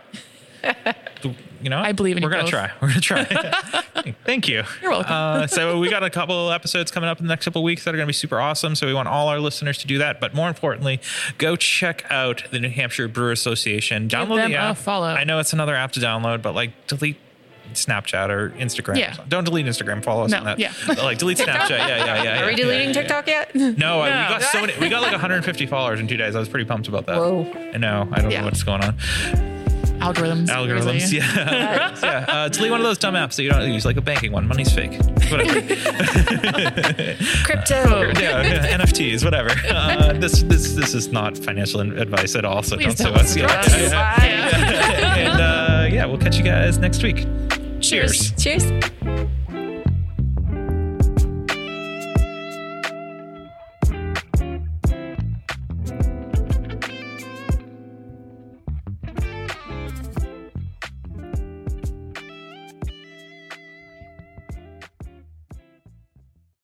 [1.63, 2.49] You know, I believe in We're you gonna both.
[2.51, 2.71] try.
[2.81, 3.23] We're gonna try.
[4.25, 4.63] Thank you.
[4.81, 5.13] You're welcome.
[5.13, 7.85] Uh, so we got a couple episodes coming up in the next couple of weeks
[7.85, 8.75] that are going to be super awesome.
[8.75, 10.19] So we want all our listeners to do that.
[10.19, 10.99] But more importantly,
[11.37, 14.09] go check out the New Hampshire Brewer Association.
[14.09, 14.77] Download them the a app.
[14.77, 15.07] follow.
[15.07, 17.17] I know it's another app to download, but like delete.
[17.73, 18.97] Snapchat or Instagram.
[18.99, 19.15] Yeah.
[19.27, 20.03] Don't delete Instagram.
[20.03, 20.59] Follow us No, on that.
[20.59, 20.73] yeah.
[20.89, 21.69] Like delete Snapchat.
[21.71, 22.23] Yeah, yeah, yeah.
[22.23, 23.01] yeah Are we deleting yeah, yeah.
[23.01, 23.55] TikTok yet?
[23.55, 24.73] No, uh, we got so many.
[24.79, 26.35] We got like 150 followers in two days.
[26.35, 27.15] I was pretty pumped about that.
[27.17, 27.51] Whoa.
[27.73, 28.07] I know.
[28.11, 28.41] I don't Yeah.
[28.41, 29.52] know what's going on.
[30.03, 30.47] Algorithms.
[30.47, 31.11] Algorithms.
[31.11, 31.23] Yeah.
[32.03, 32.25] yeah.
[32.27, 34.47] Uh, delete one of those dumb apps that you don't use, like a banking one.
[34.47, 34.99] Money's fake.
[35.31, 35.61] Whatever.
[37.45, 38.11] Crypto.
[38.19, 39.49] yeah, yeah, NFTs, whatever.
[39.69, 43.25] Uh, this this this is not financial advice at all, so Please don't don't.
[43.25, 43.71] sue us.
[43.71, 47.25] To you Yeah, and uh, yeah, we'll catch you guys next week.
[47.81, 48.31] Cheers.
[48.41, 48.63] Cheers.